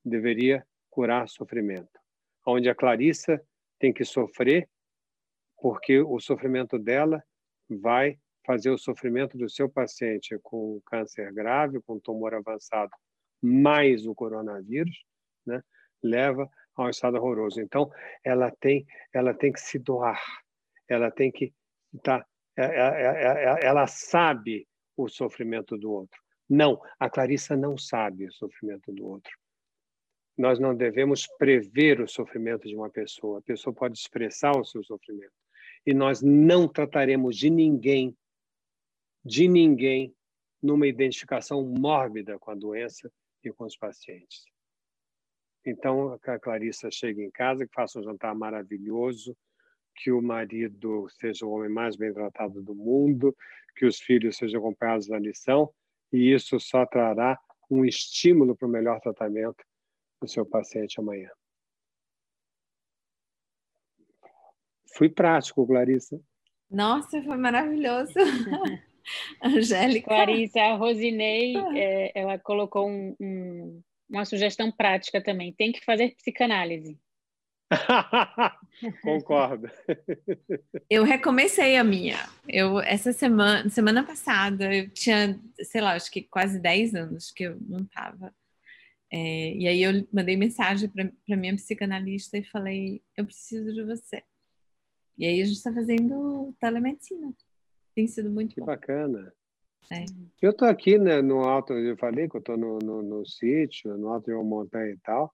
[0.03, 1.99] deveria curar sofrimento,
[2.45, 3.41] onde a Clarissa
[3.79, 4.69] tem que sofrer
[5.57, 7.23] porque o sofrimento dela
[7.67, 12.91] vai fazer o sofrimento do seu paciente com câncer grave, com tumor avançado,
[13.41, 15.03] mais o coronavírus,
[15.45, 15.61] né,
[16.01, 17.59] leva a um estado horroroso.
[17.59, 17.91] Então,
[18.23, 20.21] ela tem, ela tem que se doar,
[20.87, 21.53] ela tem que
[22.03, 22.25] tá,
[22.57, 26.19] é, é, é, ela sabe o sofrimento do outro.
[26.49, 29.31] Não, a Clarissa não sabe o sofrimento do outro.
[30.37, 33.39] Nós não devemos prever o sofrimento de uma pessoa.
[33.39, 35.33] A pessoa pode expressar o seu sofrimento.
[35.85, 38.15] E nós não trataremos de ninguém,
[39.25, 40.15] de ninguém,
[40.61, 43.11] numa identificação mórbida com a doença
[43.43, 44.45] e com os pacientes.
[45.65, 49.35] Então, que a Clarissa chegue em casa, que faça um jantar maravilhoso,
[49.95, 53.35] que o marido seja o homem mais bem tratado do mundo,
[53.75, 55.73] que os filhos sejam acompanhados na lição,
[56.11, 57.39] e isso só trará
[57.69, 59.63] um estímulo para o melhor tratamento
[60.21, 61.31] do seu paciente amanhã.
[64.95, 66.21] Fui prático, Clarissa.
[66.69, 68.13] Nossa, foi maravilhoso.
[69.41, 70.07] Angélica.
[70.07, 71.77] Clarissa, a Rosinei, ah.
[71.77, 75.53] é, ela colocou um, um, uma sugestão prática também.
[75.53, 76.97] Tem que fazer psicanálise.
[79.01, 79.69] Concordo.
[80.89, 82.17] Eu recomecei a minha.
[82.47, 87.43] Eu essa semana, semana passada, eu tinha, sei lá, acho que quase 10 anos que
[87.43, 88.33] eu não estava.
[89.11, 94.21] É, e aí eu mandei mensagem para minha psicanalista e falei: eu preciso de você.
[95.17, 97.33] E aí a gente está fazendo telemedicina.
[97.95, 98.65] Tem sido muito que bom.
[98.67, 99.33] bacana.
[99.91, 100.05] É.
[100.41, 103.97] Eu estou aqui né, no alto, eu falei que eu estou no, no, no, sítio,
[103.97, 105.33] no alto de uma montanha e tal.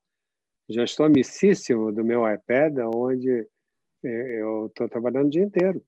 [0.70, 3.48] Já estou amicíssimo do meu iPad, onde
[4.04, 5.84] é, eu estou trabalhando o dia inteiro.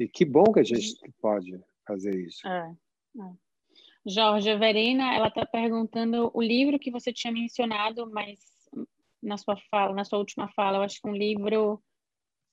[0.00, 2.46] E que bom que a gente pode fazer isso.
[2.46, 2.74] É,
[3.20, 3.32] é.
[4.06, 8.38] Jorge, a Verena, ela está perguntando o livro que você tinha mencionado, mas
[9.22, 11.82] na sua fala, na sua última fala, eu acho que um livro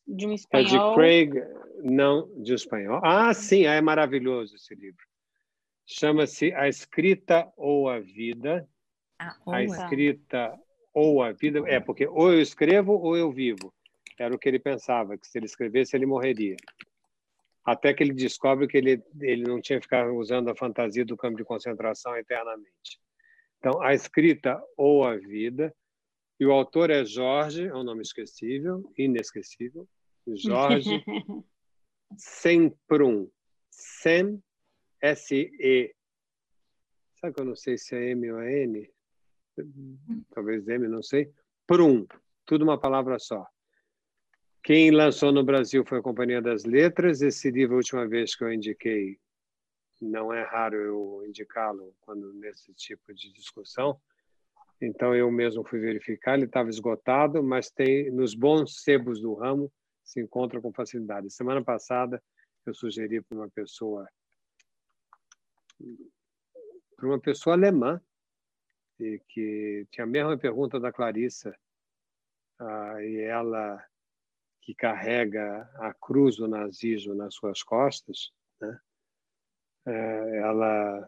[0.07, 0.65] de um espanhol.
[0.65, 1.33] É de Craig,
[1.83, 2.99] não, de um espanhol.
[3.03, 5.03] Ah, sim, é maravilhoso esse livro.
[5.85, 8.67] Chama-se A Escrita ou a Vida.
[9.19, 10.59] Ah, a Escrita
[10.93, 11.61] ou a Vida.
[11.67, 13.73] É, porque ou eu escrevo ou eu vivo.
[14.17, 16.55] Era o que ele pensava, que se ele escrevesse, ele morreria.
[17.63, 21.17] Até que ele descobre que ele, ele não tinha que ficar usando a fantasia do
[21.17, 22.99] campo de concentração eternamente.
[23.57, 25.75] Então, A Escrita ou a Vida.
[26.39, 29.87] E o autor é Jorge, é um nome esquecível, inesquecível,
[30.35, 31.03] Jorge
[32.17, 33.29] Semprum.
[33.69, 34.41] Sem,
[35.01, 35.95] S-E.
[37.15, 38.89] Sabe que eu não sei se é M ou é N?
[40.31, 41.31] Talvez M, não sei.
[41.67, 42.05] Prum.
[42.45, 43.47] Tudo uma palavra só.
[44.63, 47.21] Quem lançou no Brasil foi a Companhia das Letras.
[47.21, 49.19] Esse livro, a última vez que eu indiquei,
[50.01, 53.99] não é raro eu indicá-lo quando nesse tipo de discussão.
[54.81, 59.71] Então eu mesmo fui verificar, ele estava esgotado, mas tem nos bons sebos do ramo
[60.05, 61.29] se encontra com facilidade.
[61.31, 62.23] Semana passada
[62.65, 64.07] eu sugeri para uma pessoa
[66.95, 68.01] para uma pessoa alemã
[68.97, 71.53] que tinha a mesma pergunta da Clarissa
[72.57, 73.85] ah, e ela
[74.61, 78.79] que carrega a cruz do nazismo nas suas costas, né?
[79.85, 81.07] É, ela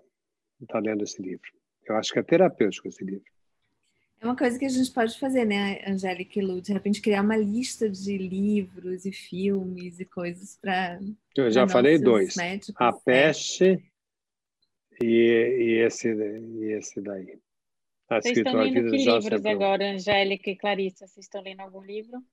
[0.62, 1.50] está lendo esse livro.
[1.86, 3.26] Eu acho que é terapêutico esse livro.
[4.20, 6.60] É uma coisa que a gente pode fazer, né, Angélica e Lu?
[6.60, 11.00] De repente criar uma lista de livros e filmes e coisas para.
[11.36, 13.00] Eu já falei dois: médicos, A é.
[13.06, 13.92] Peste
[15.02, 17.40] e, e, esse, e esse daí.
[18.10, 21.08] A Vocês estão lendo que livros agora, Angélica e Clarissa?
[21.08, 22.24] Vocês estão lendo algum livro?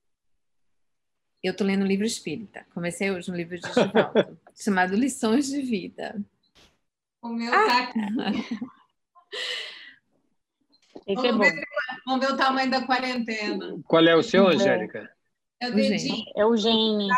[1.43, 2.65] Eu estou lendo um livro espírita.
[2.73, 6.19] Comecei hoje um livro de Givaldo, chamado Lições de Vida.
[7.21, 7.67] O meu ah!
[7.67, 8.01] tá aqui.
[11.07, 11.65] Vamos, é ver,
[12.07, 13.79] vamos ver o tamanho da quarentena.
[13.85, 15.11] Qual é o seu, Angélica?
[15.61, 16.25] É o dedinho.
[16.37, 17.09] É o Gene.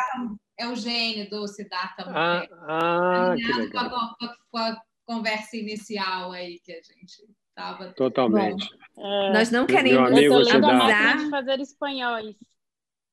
[0.59, 3.91] É o Gene do Siddhartha Ah, ah que legal.
[3.91, 7.93] Com a, com a conversa inicial aí que a gente estava.
[7.93, 8.69] Totalmente.
[8.97, 12.37] Bom, é, nós não queremos abusar de fazer espanhóis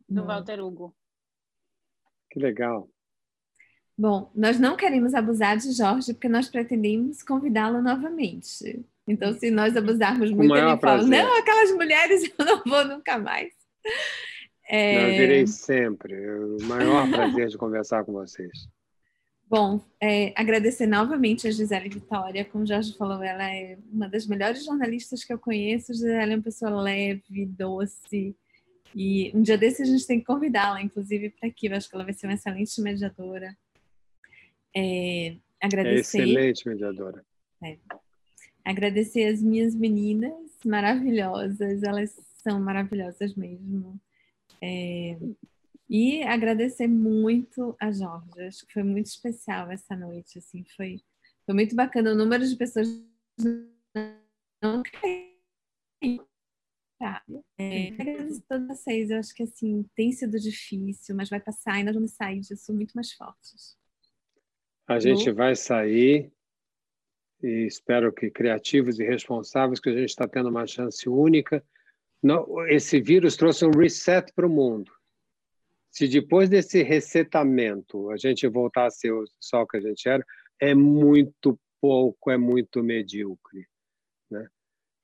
[0.10, 0.95] do Walter Hugo.
[2.30, 2.90] Que legal.
[3.95, 8.84] Bom, nós não queremos abusar de Jorge porque nós pretendemos convidá-lo novamente.
[9.07, 13.53] Então, se nós abusarmos muito, ele fala: não, aquelas mulheres eu não vou nunca mais.
[14.67, 15.13] É...
[15.13, 16.13] Eu virei sempre.
[16.30, 18.67] O maior prazer de conversar com vocês.
[19.49, 24.25] Bom, é, agradecer novamente a Gisele Vitória, como o Jorge falou, ela é uma das
[24.25, 25.93] melhores jornalistas que eu conheço.
[25.93, 28.35] Gisele é uma pessoa leve, doce,
[28.95, 31.67] e um dia desse a gente tem que convidá-la, inclusive, para aqui.
[31.67, 33.55] Eu acho que ela vai ser uma excelente mediadora.
[34.75, 36.19] É, agradecer.
[36.19, 37.25] É excelente mediadora.
[37.63, 37.77] É,
[38.64, 40.34] agradecer as minhas meninas
[40.65, 43.99] maravilhosas, elas são maravilhosas mesmo.
[44.61, 45.18] É,
[45.90, 51.02] e agradecer muito a Jorge, acho que foi muito especial essa noite, assim, foi,
[51.45, 52.11] foi muito bacana.
[52.11, 52.88] O número de pessoas
[54.61, 56.26] não caiu.
[57.60, 61.80] É, agradeço a todos vocês, eu acho que assim, tem sido difícil, mas vai passar
[61.80, 63.77] e nós vamos sair disso muito mais fortes.
[64.88, 66.32] A gente vai sair
[67.44, 71.64] e espero que criativos e responsáveis, que a gente está tendo uma chance única.
[72.70, 74.91] esse vírus trouxe um reset para o mundo.
[75.91, 80.26] Se depois desse resetamento a gente voltar a ser só o que a gente era,
[80.60, 83.68] é muito pouco, é muito medíocre.
[84.32, 84.48] Né?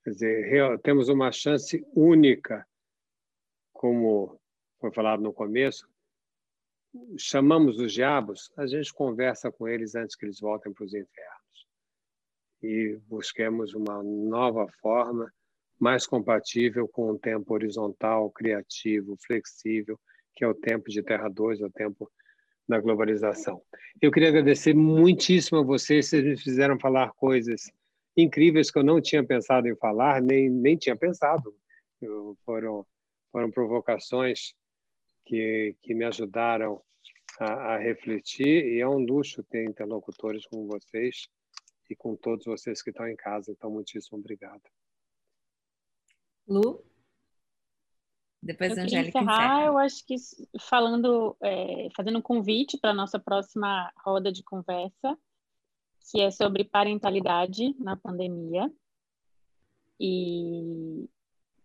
[0.03, 2.65] Quer dizer, temos uma chance única,
[3.73, 4.39] como
[4.79, 5.87] foi falado no começo,
[7.17, 11.38] chamamos os diabos, a gente conversa com eles antes que eles voltem para os infernos.
[12.61, 15.31] E busquemos uma nova forma
[15.79, 19.97] mais compatível com um tempo horizontal, criativo, flexível,
[20.35, 22.11] que é o tempo de Terra 2, é o tempo
[22.67, 23.61] da globalização.
[24.01, 27.71] Eu queria agradecer muitíssimo a vocês, vocês me fizeram falar coisas
[28.15, 31.55] incríveis que eu não tinha pensado em falar, nem, nem tinha pensado.
[32.01, 32.85] Eu, foram,
[33.31, 34.53] foram provocações
[35.25, 36.81] que, que me ajudaram
[37.39, 41.27] a, a, refletir, e é um luxo ter interlocutores como vocês
[41.89, 43.51] e com todos vocês que estão em casa.
[43.51, 44.61] Então, muitíssimo obrigado.
[46.47, 46.83] Lu?
[48.41, 49.65] Depois eu Angélica encerrar, encerra.
[49.65, 50.15] eu acho que
[50.61, 55.17] falando, é, fazendo um convite para a nossa próxima roda de conversa,
[56.09, 58.71] que é sobre parentalidade na pandemia.
[59.99, 61.09] E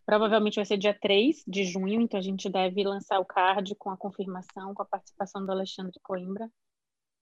[0.05, 3.91] provavelmente vai ser dia 3 de junho, então a gente deve lançar o card com
[3.91, 6.51] a confirmação, com a participação do Alexandre Coimbra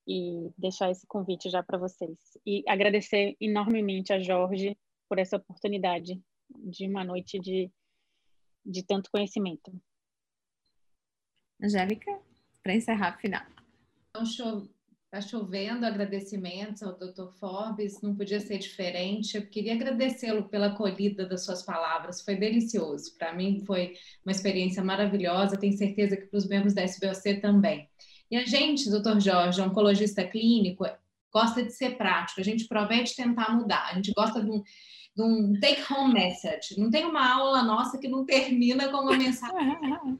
[0.06, 2.18] e deixar esse convite já para vocês.
[2.46, 4.76] E agradecer enormemente a Jorge
[5.08, 7.70] por essa oportunidade de uma noite de
[8.64, 9.72] de tanto conhecimento.
[11.60, 12.16] Angélica,
[12.62, 13.44] para encerrar a final.
[14.10, 14.24] Então,
[15.12, 17.28] Está chovendo agradecimentos ao Dr.
[17.38, 19.36] Forbes, não podia ser diferente.
[19.36, 23.14] Eu queria agradecê-lo pela acolhida das suas palavras, foi delicioso.
[23.18, 23.92] Para mim foi
[24.24, 27.90] uma experiência maravilhosa, tenho certeza que para os membros da SBOC também.
[28.32, 30.86] E a gente, doutor Jorge, oncologista clínico,
[31.30, 34.62] gosta de ser prático, a gente promete tentar mudar, a gente gosta de um,
[35.14, 36.80] de um take-home message.
[36.80, 39.76] Não tem uma aula nossa que não termina com uma mensagem.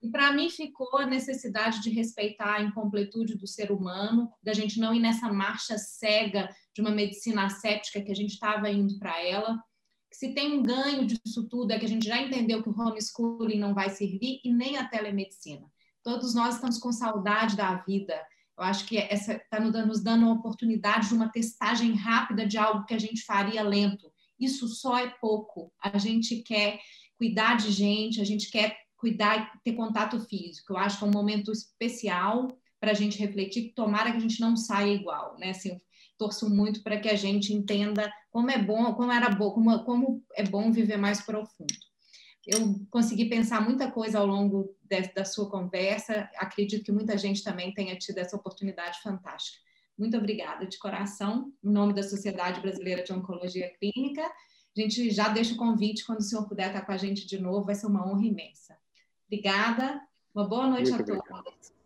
[0.00, 4.78] E para mim ficou a necessidade de respeitar a incompletude do ser humano, da gente
[4.78, 9.20] não ir nessa marcha cega de uma medicina ascética que a gente estava indo para
[9.20, 9.60] ela.
[10.12, 13.58] Se tem um ganho disso tudo é que a gente já entendeu que o homeschooling
[13.58, 15.66] não vai servir e nem a telemedicina.
[16.08, 18.14] Todos nós estamos com saudade da vida.
[18.56, 22.46] Eu acho que essa está nos dando, nos dando a oportunidade de uma testagem rápida
[22.46, 25.72] de algo que a gente faria lento isso só é pouco.
[25.82, 26.78] A gente quer
[27.16, 30.72] cuidar de gente, a gente quer cuidar e ter contato físico.
[30.72, 32.48] Eu acho que é um momento especial
[32.80, 35.50] para a gente refletir, tomara que a gente não saia igual, né?
[35.50, 35.76] Assim,
[36.16, 40.24] torço muito para que a gente entenda como é bom, como era bom, como, como
[40.36, 41.87] é bom viver mais profundo.
[42.48, 47.44] Eu consegui pensar muita coisa ao longo de, da sua conversa, acredito que muita gente
[47.44, 49.58] também tenha tido essa oportunidade fantástica.
[49.98, 54.22] Muito obrigada de coração, em nome da Sociedade Brasileira de Oncologia Clínica.
[54.22, 57.38] A gente já deixa o convite quando o senhor puder estar com a gente de
[57.38, 58.78] novo, vai ser uma honra imensa.
[59.26, 60.00] Obrigada,
[60.34, 61.44] uma boa noite Muito a obrigado.
[61.44, 61.77] todos.